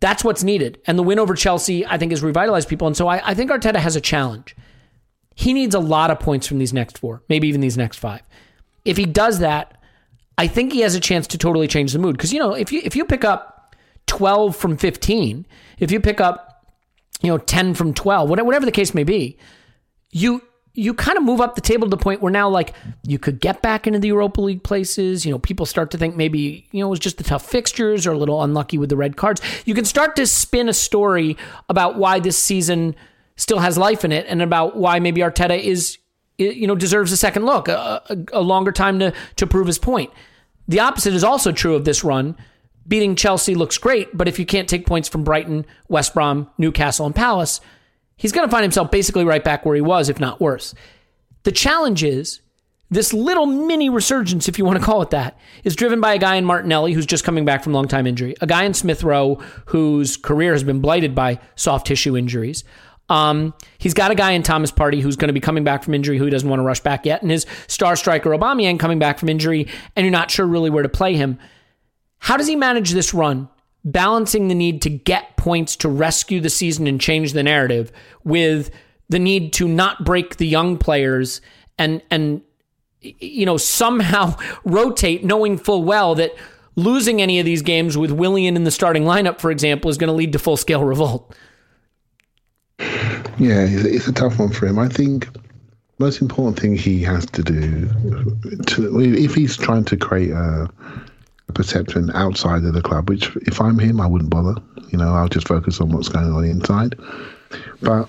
[0.00, 0.80] that's what's needed.
[0.86, 2.88] And the win over Chelsea, I think, has revitalized people.
[2.88, 4.56] And so I, I think Arteta has a challenge.
[5.36, 8.22] He needs a lot of points from these next four, maybe even these next five.
[8.84, 9.78] If he does that,
[10.36, 12.16] I think he has a chance to totally change the mood.
[12.16, 15.46] Because you know, if you if you pick up twelve from fifteen,
[15.78, 16.66] if you pick up
[17.20, 19.38] you know ten from twelve, whatever the case may be,
[20.10, 20.42] you
[20.74, 22.74] you kind of move up the table to the point where now like
[23.06, 25.26] you could get back into the Europa League places.
[25.26, 28.06] You know, people start to think maybe, you know, it was just the tough fixtures
[28.06, 29.42] or a little unlucky with the red cards.
[29.66, 31.36] You can start to spin a story
[31.68, 32.96] about why this season
[33.36, 35.98] still has life in it and about why maybe Arteta is
[36.38, 39.78] you know deserves a second look, a, a, a longer time to to prove his
[39.78, 40.10] point.
[40.68, 42.36] The opposite is also true of this run.
[42.86, 47.06] Beating Chelsea looks great, but if you can't take points from Brighton, West Brom, Newcastle,
[47.06, 47.60] and Palace,
[48.22, 50.74] he's going to find himself basically right back where he was, if not worse.
[51.42, 52.40] The challenge is
[52.88, 56.18] this little mini resurgence, if you want to call it that, is driven by a
[56.18, 59.02] guy in Martinelli who's just coming back from long time injury, a guy in Smith
[59.02, 59.36] Rowe
[59.66, 62.62] whose career has been blighted by soft tissue injuries.
[63.08, 65.92] Um, he's got a guy in Thomas Partey who's going to be coming back from
[65.92, 69.00] injury who he doesn't want to rush back yet, and his star striker Aubameyang coming
[69.00, 69.66] back from injury,
[69.96, 71.38] and you're not sure really where to play him.
[72.18, 73.48] How does he manage this run,
[73.84, 77.92] balancing the need to get points to rescue the season and change the narrative
[78.24, 78.70] with
[79.08, 81.40] the need to not break the young players
[81.78, 82.42] and and
[83.02, 86.34] you know, somehow rotate, knowing full well that
[86.76, 90.08] losing any of these games with Willian in the starting lineup, for example, is going
[90.08, 91.34] to lead to full scale revolt.
[93.38, 94.78] Yeah, it's a tough one for him.
[94.78, 95.28] I think
[95.98, 97.86] most important thing he has to do,
[98.66, 101.11] to, if he's trying to create a, a
[101.52, 104.54] perception outside of the club, which if I'm him, I wouldn't bother.
[104.90, 106.94] You know, I'll just focus on what's going on inside.
[107.80, 108.08] But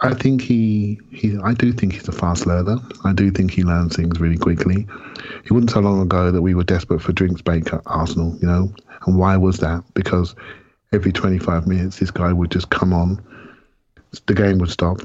[0.00, 2.78] I think he, he I do think he's a fast learner.
[3.04, 4.86] I do think he learns things really quickly.
[5.44, 8.46] It wasn't so long ago that we were desperate for drinks break at Arsenal, you
[8.46, 8.72] know.
[9.06, 9.82] And why was that?
[9.94, 10.34] Because
[10.92, 13.22] every 25 minutes this guy would just come on,
[14.26, 15.00] the game would stop,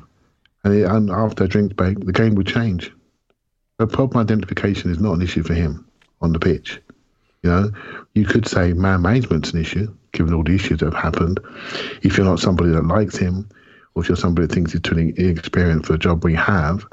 [0.64, 2.92] and, it, and after a drinks break, the game would change.
[3.78, 5.86] But problem identification is not an issue for him
[6.22, 6.80] on the pitch.
[7.44, 7.72] You know,
[8.14, 11.40] you could say man management's an issue, given all the issues that have happened.
[12.02, 13.50] If you're not somebody that likes him,
[13.96, 16.86] or if you're somebody that thinks he's too inexperienced for the job we have.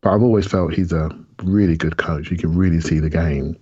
[0.00, 1.10] But I've always felt he's a
[1.42, 2.30] really good coach.
[2.30, 3.56] You can really see the game.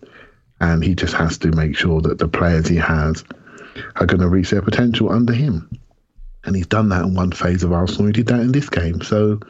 [0.61, 3.25] And he just has to make sure that the players he has
[3.97, 5.71] are going to reach their potential under him.
[6.45, 8.07] And he's done that in one phase of Arsenal.
[8.07, 9.01] He did that in this game.
[9.03, 9.41] So,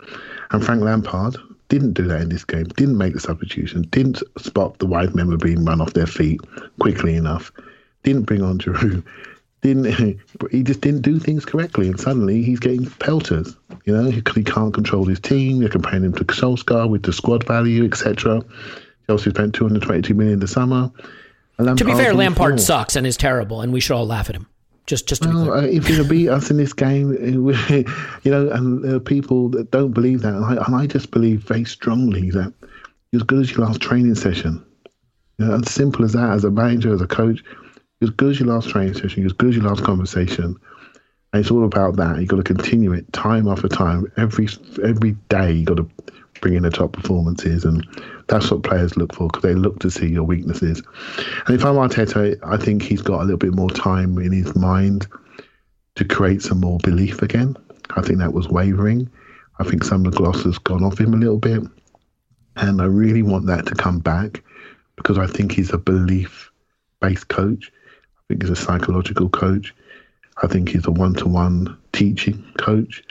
[0.51, 1.37] and Frank Lampard
[1.69, 5.37] didn't do that in this game, didn't make the substitution, didn't spot the wide member
[5.37, 6.41] being run off their feet
[6.81, 7.53] quickly enough,
[8.03, 9.05] didn't bring on Giroud,
[9.63, 9.85] didn't
[10.51, 13.57] he just didn't do things correctly, and suddenly he's getting pelters.
[13.85, 15.61] You know, because he can't control his team.
[15.61, 18.43] They're comparing him to Solskjaer with the squad value, etc.
[19.07, 20.91] Chelsea spent 222 million in the summer.
[21.59, 24.47] To be fair, Lampard sucks and is terrible, and we should all laugh at him.
[24.89, 28.83] Just, just to well, uh, if you're beat us in this game, you know, and
[28.83, 32.31] there are people that don't believe that, and I, and I just believe very strongly
[32.31, 32.53] that
[33.13, 34.65] you're as good as your last training session.
[35.39, 37.45] You know, as simple as that, as a manager, as a coach
[38.01, 40.57] you're as good as your last training session, you're as good as your last conversation.
[41.33, 42.19] And it's all about that.
[42.19, 44.11] You've got to continue it time after time.
[44.17, 44.49] Every
[44.85, 45.89] every day, you've got to
[46.41, 47.65] bring in the top performances.
[47.65, 47.87] And
[48.29, 50.83] that's what players look for because they look to see your weaknesses.
[51.47, 54.55] And if I'm Arteta, I think he's got a little bit more time in his
[54.55, 55.07] mind
[55.97, 57.57] to create some more belief again.
[57.97, 59.11] I think that was wavering.
[59.59, 61.63] I think some of the gloss has gone off him a little bit.
[62.57, 64.43] And I really want that to come back
[64.97, 66.51] because I think he's a belief
[67.01, 67.73] based coach
[68.29, 69.75] I think he's a psychological coach.
[70.43, 73.03] I think he's a one to one teaching coach.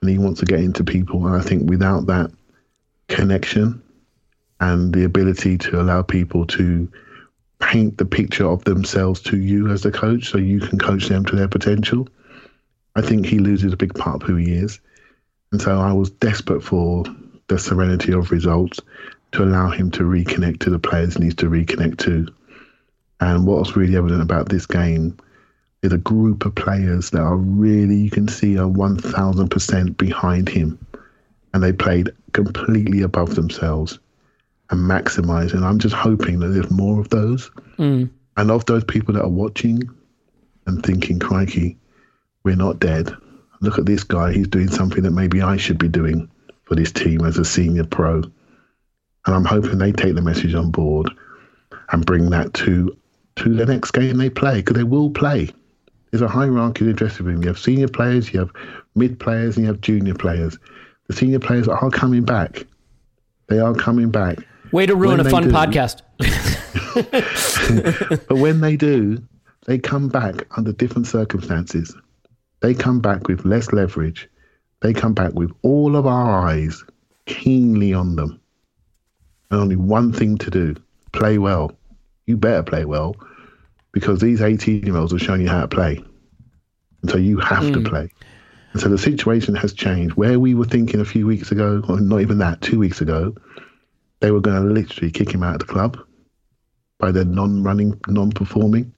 [0.00, 1.24] And he wants to get into people.
[1.24, 2.32] And I think without that
[3.06, 3.80] connection
[4.60, 6.90] and the ability to allow people to
[7.60, 11.24] paint the picture of themselves to you as the coach so you can coach them
[11.24, 12.08] to their potential,
[12.96, 14.80] I think he loses a big part of who he is.
[15.52, 17.04] And so I was desperate for
[17.48, 18.80] the serenity of results
[19.32, 22.26] to allow him to reconnect to the players he needs to reconnect to.
[23.20, 25.16] And what's really evident about this game
[25.82, 30.78] is a group of players that are really, you can see, are 1000% behind him.
[31.52, 33.98] And they played completely above themselves
[34.70, 35.52] and maximized.
[35.52, 37.50] And I'm just hoping that there's more of those.
[37.78, 38.10] Mm.
[38.36, 39.82] And of those people that are watching
[40.66, 41.76] and thinking, crikey,
[42.44, 43.14] we're not dead.
[43.60, 44.32] Look at this guy.
[44.32, 46.30] He's doing something that maybe I should be doing
[46.64, 48.22] for this team as a senior pro.
[49.26, 51.10] And I'm hoping they take the message on board
[51.92, 52.96] and bring that to
[53.36, 55.50] to the next game they play because they will play.
[56.10, 57.42] There's a hierarchy in the dressing room.
[57.42, 58.50] You have senior players, you have
[58.94, 60.58] mid players, and you have junior players.
[61.06, 62.66] The senior players are coming back.
[63.48, 64.38] They are coming back.
[64.72, 66.02] Way to ruin when a fun do, podcast.
[68.28, 69.18] but when they do,
[69.66, 71.94] they come back under different circumstances.
[72.60, 74.28] They come back with less leverage.
[74.80, 76.84] They come back with all of our eyes
[77.26, 78.40] keenly on them.
[79.50, 80.76] And only one thing to do
[81.12, 81.72] play well.
[82.26, 83.16] You better play well
[83.92, 86.02] because these 18 year olds are showing you how to play.
[87.02, 87.74] And so you have mm.
[87.74, 87.86] to hmm.
[87.86, 88.10] play.
[88.72, 90.14] And so the situation has changed.
[90.14, 93.34] Where we were thinking a few weeks ago, or not even that, two weeks ago,
[94.20, 95.98] they were going to literally kick him out of the club
[96.98, 98.92] by their non running, non performing.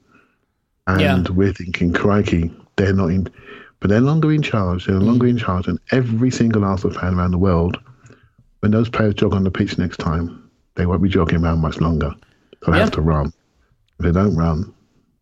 [0.87, 1.25] And yeah.
[1.31, 3.29] we're thinking, crikey, they're not in,
[3.81, 4.87] but they're longer in charge.
[4.87, 5.69] They're longer in charge.
[5.69, 7.79] And every single Arsenal fan around the world,
[8.61, 11.81] when those players jog on the pitch next time, they won't be jogging around much
[11.81, 12.13] longer.
[12.65, 12.83] They'll yeah.
[12.83, 13.33] have to run.
[13.99, 14.75] If they don't run,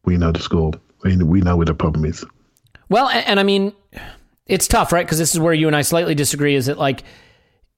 [0.05, 0.73] we know the score.
[1.05, 2.25] We, we know where the problem is.
[2.89, 3.73] Well, and, and I mean,
[4.47, 5.05] it's tough, right?
[5.05, 6.55] Because this is where you and I slightly disagree.
[6.55, 7.03] Is that like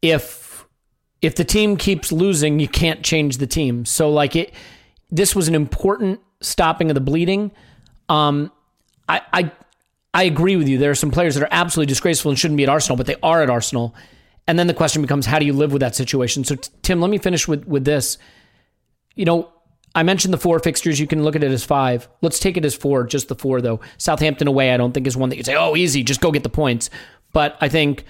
[0.01, 0.42] if
[1.23, 3.85] if the team keeps losing, you can't change the team.
[3.85, 4.53] So like it,
[5.11, 7.53] this was an important stopping of the bleeding.
[8.09, 8.51] Um,
[9.09, 9.53] I, I,
[10.13, 10.79] I agree with you.
[10.79, 13.17] There are some players that are absolutely disgraceful and shouldn't be at Arsenal, but they
[13.23, 13.95] are at Arsenal.
[14.49, 16.43] And then the question becomes, how do you live with that situation?
[16.43, 18.19] So Tim, let me finish with with this.
[19.15, 19.53] You know,
[19.95, 20.99] I mentioned the four fixtures.
[20.99, 22.09] You can look at it as five.
[22.23, 23.81] Let's take it as four, just the four though.
[23.99, 26.43] Southampton away, I don't think is one that you say, oh, easy, just go get
[26.43, 26.91] the points.
[27.33, 28.05] But I think,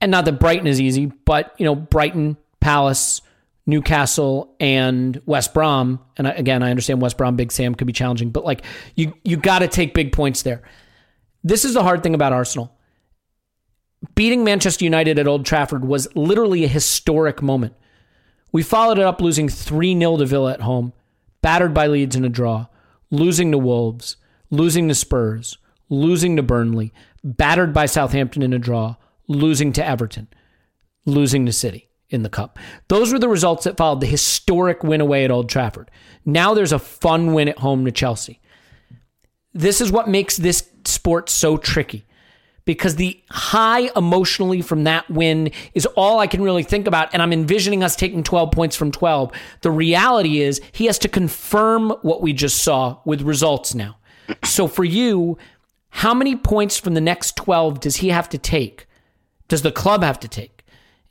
[0.00, 3.22] and not that Brighton is easy, but you know, Brighton, Palace,
[3.66, 6.00] Newcastle, and West Brom.
[6.16, 8.64] And again, I understand West Brom, Big Sam could be challenging, but like
[8.94, 10.62] you, you got to take big points there.
[11.42, 12.76] This is the hard thing about Arsenal.
[14.14, 17.74] Beating Manchester United at Old Trafford was literally a historic moment.
[18.52, 20.92] We followed it up losing 3 0 to Villa at home
[21.42, 22.66] battered by Leeds in a draw,
[23.10, 24.16] losing to Wolves,
[24.50, 25.58] losing to Spurs,
[25.88, 26.92] losing to Burnley,
[27.24, 28.96] battered by Southampton in a draw,
[29.28, 30.28] losing to Everton,
[31.06, 32.58] losing to City in the cup.
[32.88, 35.90] Those were the results that followed the historic win away at Old Trafford.
[36.24, 38.40] Now there's a fun win at home to Chelsea.
[39.54, 42.06] This is what makes this sport so tricky
[42.64, 47.12] because the high emotionally from that win is all I can really think about.
[47.12, 49.32] And I'm envisioning us taking 12 points from 12.
[49.62, 53.98] The reality is he has to confirm what we just saw with results now.
[54.44, 55.38] So for you,
[55.88, 58.86] how many points from the next 12 does he have to take?
[59.48, 60.59] Does the club have to take?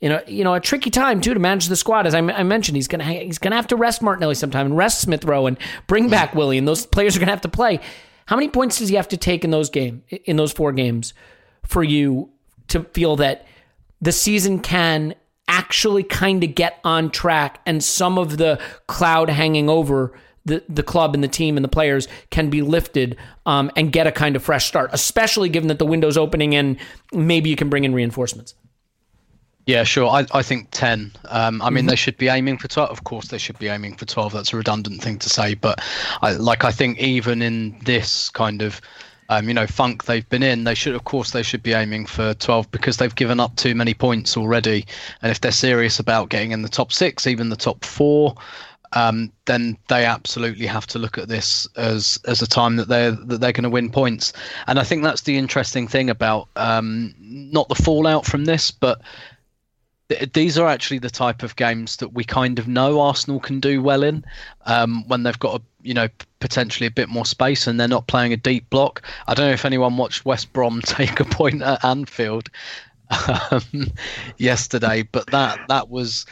[0.00, 2.06] You know, you know, a tricky time too to manage the squad.
[2.06, 5.00] As I, I mentioned, he's gonna he's gonna have to rest Martinelli sometime and rest
[5.02, 7.80] Smith Rowe and bring back Willie, and those players are gonna have to play.
[8.26, 11.12] How many points does he have to take in those game in those four games
[11.64, 12.30] for you
[12.68, 13.46] to feel that
[14.00, 15.14] the season can
[15.48, 20.12] actually kind of get on track and some of the cloud hanging over
[20.44, 23.16] the, the club and the team and the players can be lifted
[23.46, 26.78] um, and get a kind of fresh start, especially given that the window's opening and
[27.12, 28.54] maybe you can bring in reinforcements.
[29.66, 30.08] Yeah, sure.
[30.08, 31.12] I, I think 10.
[31.28, 31.90] Um, I mean, mm-hmm.
[31.90, 32.90] they should be aiming for 12.
[32.90, 34.32] Of course, they should be aiming for 12.
[34.32, 35.54] That's a redundant thing to say.
[35.54, 35.80] But
[36.22, 38.80] I, like, I think even in this kind of
[39.30, 42.04] um, you know, funk they've been in, they should, of course, they should be aiming
[42.04, 44.84] for 12 because they've given up too many points already.
[45.22, 48.34] And if they're serious about getting in the top six, even the top four,
[48.92, 53.12] um, then they absolutely have to look at this as as a time that they're
[53.12, 54.32] that they're going to win points.
[54.66, 59.00] And I think that's the interesting thing about um, not the fallout from this, but
[60.32, 63.82] these are actually the type of games that we kind of know Arsenal can do
[63.82, 64.24] well in
[64.66, 66.08] um, when they've got a you know
[66.40, 69.02] potentially a bit more space and they're not playing a deep block.
[69.26, 72.48] I don't know if anyone watched West Brom take a point at Anfield
[73.50, 73.62] um,
[74.38, 76.26] yesterday, but that that was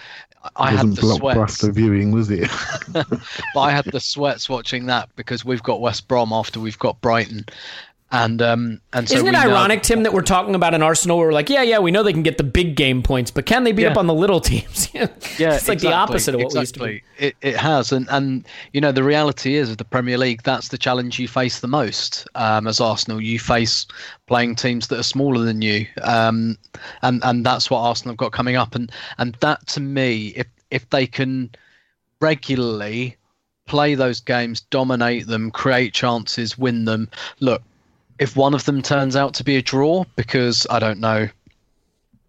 [0.56, 1.62] I had the sweats.
[1.62, 2.50] viewing, was it?
[2.92, 7.00] but I had the sweats watching that because we've got West Brom after we've got
[7.00, 7.44] Brighton,
[8.10, 11.18] and um, and so isn't it ironic, know- Tim, that we're talking about an Arsenal
[11.18, 13.44] where we're like, yeah, yeah, we know they can get the big game points, but
[13.44, 13.90] can they beat yeah.
[13.90, 14.88] up on the little teams?
[14.94, 16.86] yeah, it's like exactly, the opposite of what exactly.
[16.86, 17.26] we used to be.
[17.26, 20.68] It, it has, and and you know the reality is of the Premier League, that's
[20.68, 23.20] the challenge you face the most um, as Arsenal.
[23.20, 23.86] You face
[24.26, 26.56] playing teams that are smaller than you, um,
[27.02, 30.46] and and that's what Arsenal have got coming up, and and that to me, if
[30.70, 31.50] if they can
[32.20, 33.16] regularly
[33.66, 37.08] play those games, dominate them, create chances, win them.
[37.38, 37.62] Look,
[38.18, 41.28] if one of them turns out to be a draw because I don't know,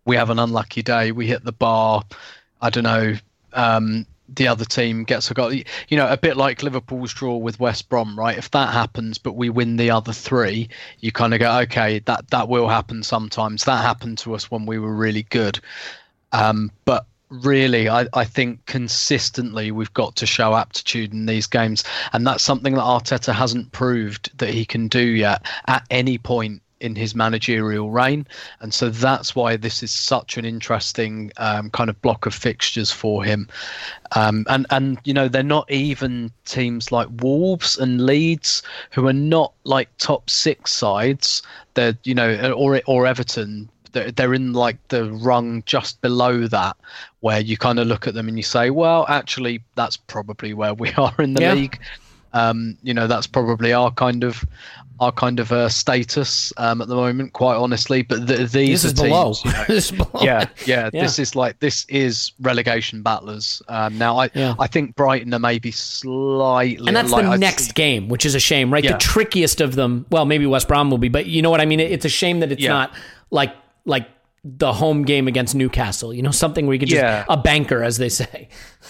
[0.06, 2.04] we have an unlucky day, we hit the bar,
[2.62, 3.16] I don't know,
[3.54, 4.06] um,
[4.36, 5.52] the other team gets a goal.
[5.54, 8.38] You know, a bit like Liverpool's draw with West Brom, right?
[8.38, 12.30] If that happens, but we win the other three, you kind of go, okay, that
[12.30, 13.64] that will happen sometimes.
[13.64, 15.60] That happened to us when we were really good.
[16.32, 21.84] Um, but really, I, I think consistently we've got to show aptitude in these games,
[22.14, 26.62] and that's something that Arteta hasn't proved that he can do yet at any point
[26.80, 28.26] in his managerial reign,
[28.62, 32.92] and so that's why this is such an interesting um, kind of block of fixtures
[32.92, 33.48] for him.
[34.16, 39.14] Um, and and you know they're not even teams like Wolves and Leeds who are
[39.14, 41.42] not like top six sides.
[41.74, 46.76] They're you know or or Everton they're in like the rung just below that
[47.22, 50.74] where you kind of look at them and you say well actually that's probably where
[50.74, 51.54] we are in the yeah.
[51.54, 51.80] league
[52.34, 54.46] um, you know that's probably our kind of
[55.00, 58.02] our kind of uh, status um, at the moment, quite honestly.
[58.02, 59.08] But the, these this are.
[59.08, 60.22] Teams, you know, this is below.
[60.22, 63.62] Yeah, yeah, yeah, This is like this is relegation battlers.
[63.68, 64.56] Um, now, I yeah.
[64.60, 68.26] I think Brighton are maybe slightly, and that's like, the I'd next see, game, which
[68.26, 68.84] is a shame, right?
[68.84, 68.94] Yeah.
[68.94, 70.06] The trickiest of them.
[70.10, 71.80] Well, maybe West Brom will be, but you know what I mean.
[71.80, 72.94] It's a shame that it's not
[73.32, 73.56] like
[73.90, 74.08] like
[74.44, 76.14] the home game against Newcastle.
[76.14, 77.26] You know, something where you could just yeah.
[77.28, 78.48] a banker, as they say.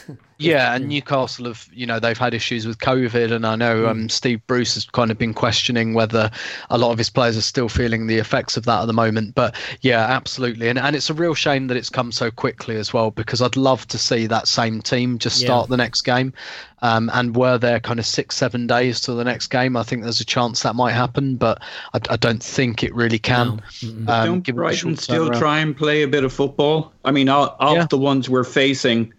[0.40, 4.08] Yeah, and Newcastle have, you know, they've had issues with COVID, and I know um,
[4.08, 6.32] Steve Bruce has kind of been questioning whether
[6.70, 9.36] a lot of his players are still feeling the effects of that at the moment.
[9.36, 12.94] But yeah, absolutely, and and it's a real shame that it's come so quickly as
[12.94, 15.72] well because I'd love to see that same team just start yeah.
[15.72, 16.34] the next game.
[16.82, 20.04] Um, and were there kind of six, seven days to the next game, I think
[20.04, 21.62] there's a chance that might happen, but
[21.94, 23.62] I, I don't think it really can.
[23.84, 24.14] No.
[24.14, 26.94] Um, don't Brighton still try and play a bit of football?
[27.04, 27.86] I mean, of yeah.
[27.90, 29.14] the ones we're facing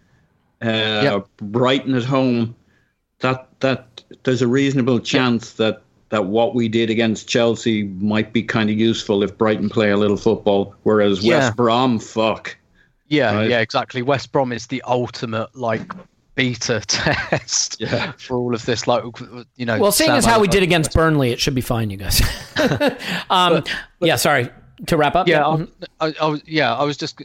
[0.63, 1.29] uh, yep.
[1.39, 2.55] Brighton at home,
[3.21, 5.57] that that there's a reasonable chance yep.
[5.57, 9.91] that that what we did against Chelsea might be kind of useful if Brighton play
[9.91, 11.39] a little football, whereas yeah.
[11.39, 12.57] West Brom, fuck.
[13.09, 13.51] Yeah, right?
[13.51, 14.03] yeah, exactly.
[14.03, 15.93] West Brom is the ultimate like
[16.35, 18.13] beta test yeah.
[18.13, 18.87] for all of this.
[18.87, 19.05] Like,
[19.57, 19.79] you know.
[19.79, 22.21] Well, seeing as how we did against Burnley, it should be fine, you guys.
[23.31, 24.49] um, but, but, yeah, sorry
[24.87, 25.29] to wrap up.
[25.29, 25.65] Yeah, yeah.
[26.01, 27.21] I, I, yeah, I was just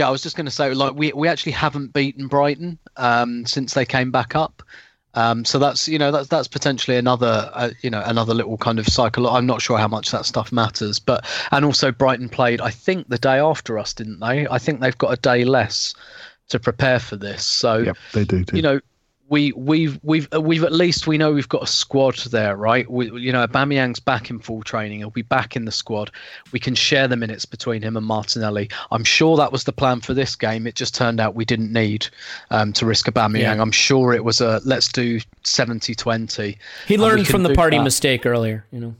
[0.00, 3.44] yeah, I was just going to say, like, we we actually haven't beaten Brighton um,
[3.44, 4.62] since they came back up.
[5.12, 8.78] Um, so that's you know that's that's potentially another uh, you know another little kind
[8.78, 9.28] of cycle.
[9.28, 13.08] I'm not sure how much that stuff matters, but and also Brighton played I think
[13.08, 14.46] the day after us, didn't they?
[14.48, 15.94] I think they've got a day less
[16.48, 17.44] to prepare for this.
[17.44, 18.42] So yep, they do.
[18.44, 18.56] Too.
[18.56, 18.80] You know,
[19.30, 22.90] we we've we've uh, we've at least we know we've got a squad there, right?
[22.90, 24.98] We, you know, Aubameyang's back in full training.
[24.98, 26.10] He'll be back in the squad.
[26.52, 28.68] We can share the minutes between him and Martinelli.
[28.90, 30.66] I'm sure that was the plan for this game.
[30.66, 32.08] It just turned out we didn't need
[32.50, 33.38] um, to risk Aubameyang.
[33.38, 33.62] Yeah.
[33.62, 36.58] I'm sure it was a let's do 70-20.
[36.88, 37.84] He learned from the Partey that.
[37.84, 38.94] mistake earlier, you know.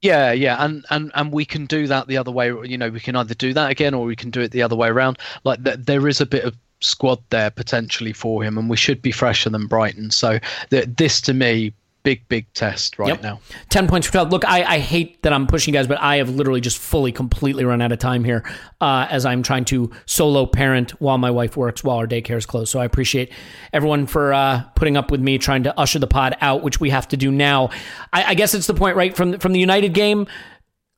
[0.00, 2.52] Yeah, yeah, and, and and we can do that the other way.
[2.64, 4.76] You know, we can either do that again or we can do it the other
[4.76, 5.18] way around.
[5.42, 9.02] Like th- there is a bit of squad there potentially for him, and we should
[9.02, 10.10] be fresher than Brighton.
[10.10, 10.38] So
[10.70, 11.72] th- this to me,
[12.04, 13.22] big big test right yep.
[13.22, 13.40] now.
[13.68, 14.30] Ten points for twelve.
[14.30, 17.12] Look, I, I hate that I'm pushing you guys, but I have literally just fully,
[17.12, 18.44] completely run out of time here
[18.80, 22.46] uh, as I'm trying to solo parent while my wife works while our daycare is
[22.46, 22.70] closed.
[22.70, 23.32] So I appreciate
[23.72, 26.90] everyone for uh, putting up with me trying to usher the pod out, which we
[26.90, 27.70] have to do now.
[28.12, 29.14] I, I guess it's the point, right?
[29.16, 30.28] From from the United game,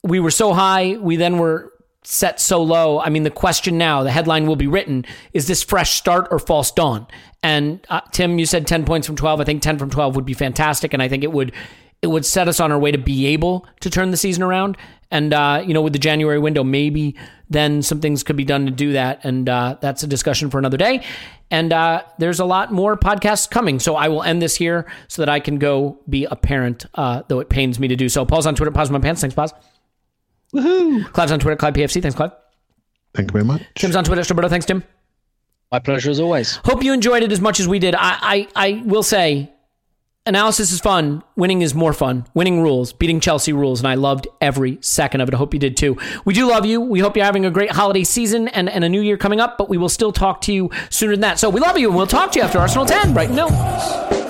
[0.02, 3.00] we were so high, we then were set so low.
[3.00, 6.38] I mean, the question now, the headline will be written: Is this fresh start or
[6.38, 7.06] false dawn?
[7.42, 9.40] And uh, Tim, you said ten points from twelve.
[9.40, 11.52] I think ten from twelve would be fantastic, and I think it would
[12.02, 14.76] it would set us on our way to be able to turn the season around.
[15.10, 17.16] And uh, you know, with the January window, maybe
[17.48, 19.24] then some things could be done to do that.
[19.24, 21.04] And uh, that's a discussion for another day.
[21.50, 25.20] And uh, there's a lot more podcasts coming, so I will end this here so
[25.20, 28.24] that I can go be a parent, uh, though it pains me to do so.
[28.24, 28.70] Paul's on Twitter.
[28.70, 29.20] Pause my pants.
[29.20, 29.52] Thanks, pause.
[30.54, 31.12] Woohoo!
[31.12, 32.02] Clive's on Twitter, Clive PFC.
[32.02, 32.32] Thanks, Clive.
[33.14, 33.62] Thank you very much.
[33.74, 34.48] Tim's on Twitter, Roberto.
[34.48, 34.84] Thanks, Tim.
[35.72, 36.56] My pleasure as always.
[36.64, 37.94] Hope you enjoyed it as much as we did.
[37.94, 39.52] I, I, I will say,
[40.26, 41.22] analysis is fun.
[41.36, 42.26] Winning is more fun.
[42.34, 42.92] Winning rules.
[42.92, 43.80] Beating Chelsea rules.
[43.80, 45.34] And I loved every second of it.
[45.34, 45.96] I hope you did too.
[46.24, 46.80] We do love you.
[46.80, 49.58] We hope you're having a great holiday season and, and a new year coming up,
[49.58, 51.38] but we will still talk to you sooner than that.
[51.38, 53.14] So we love you and we'll talk to you after Arsenal 10.
[53.14, 54.29] Right now.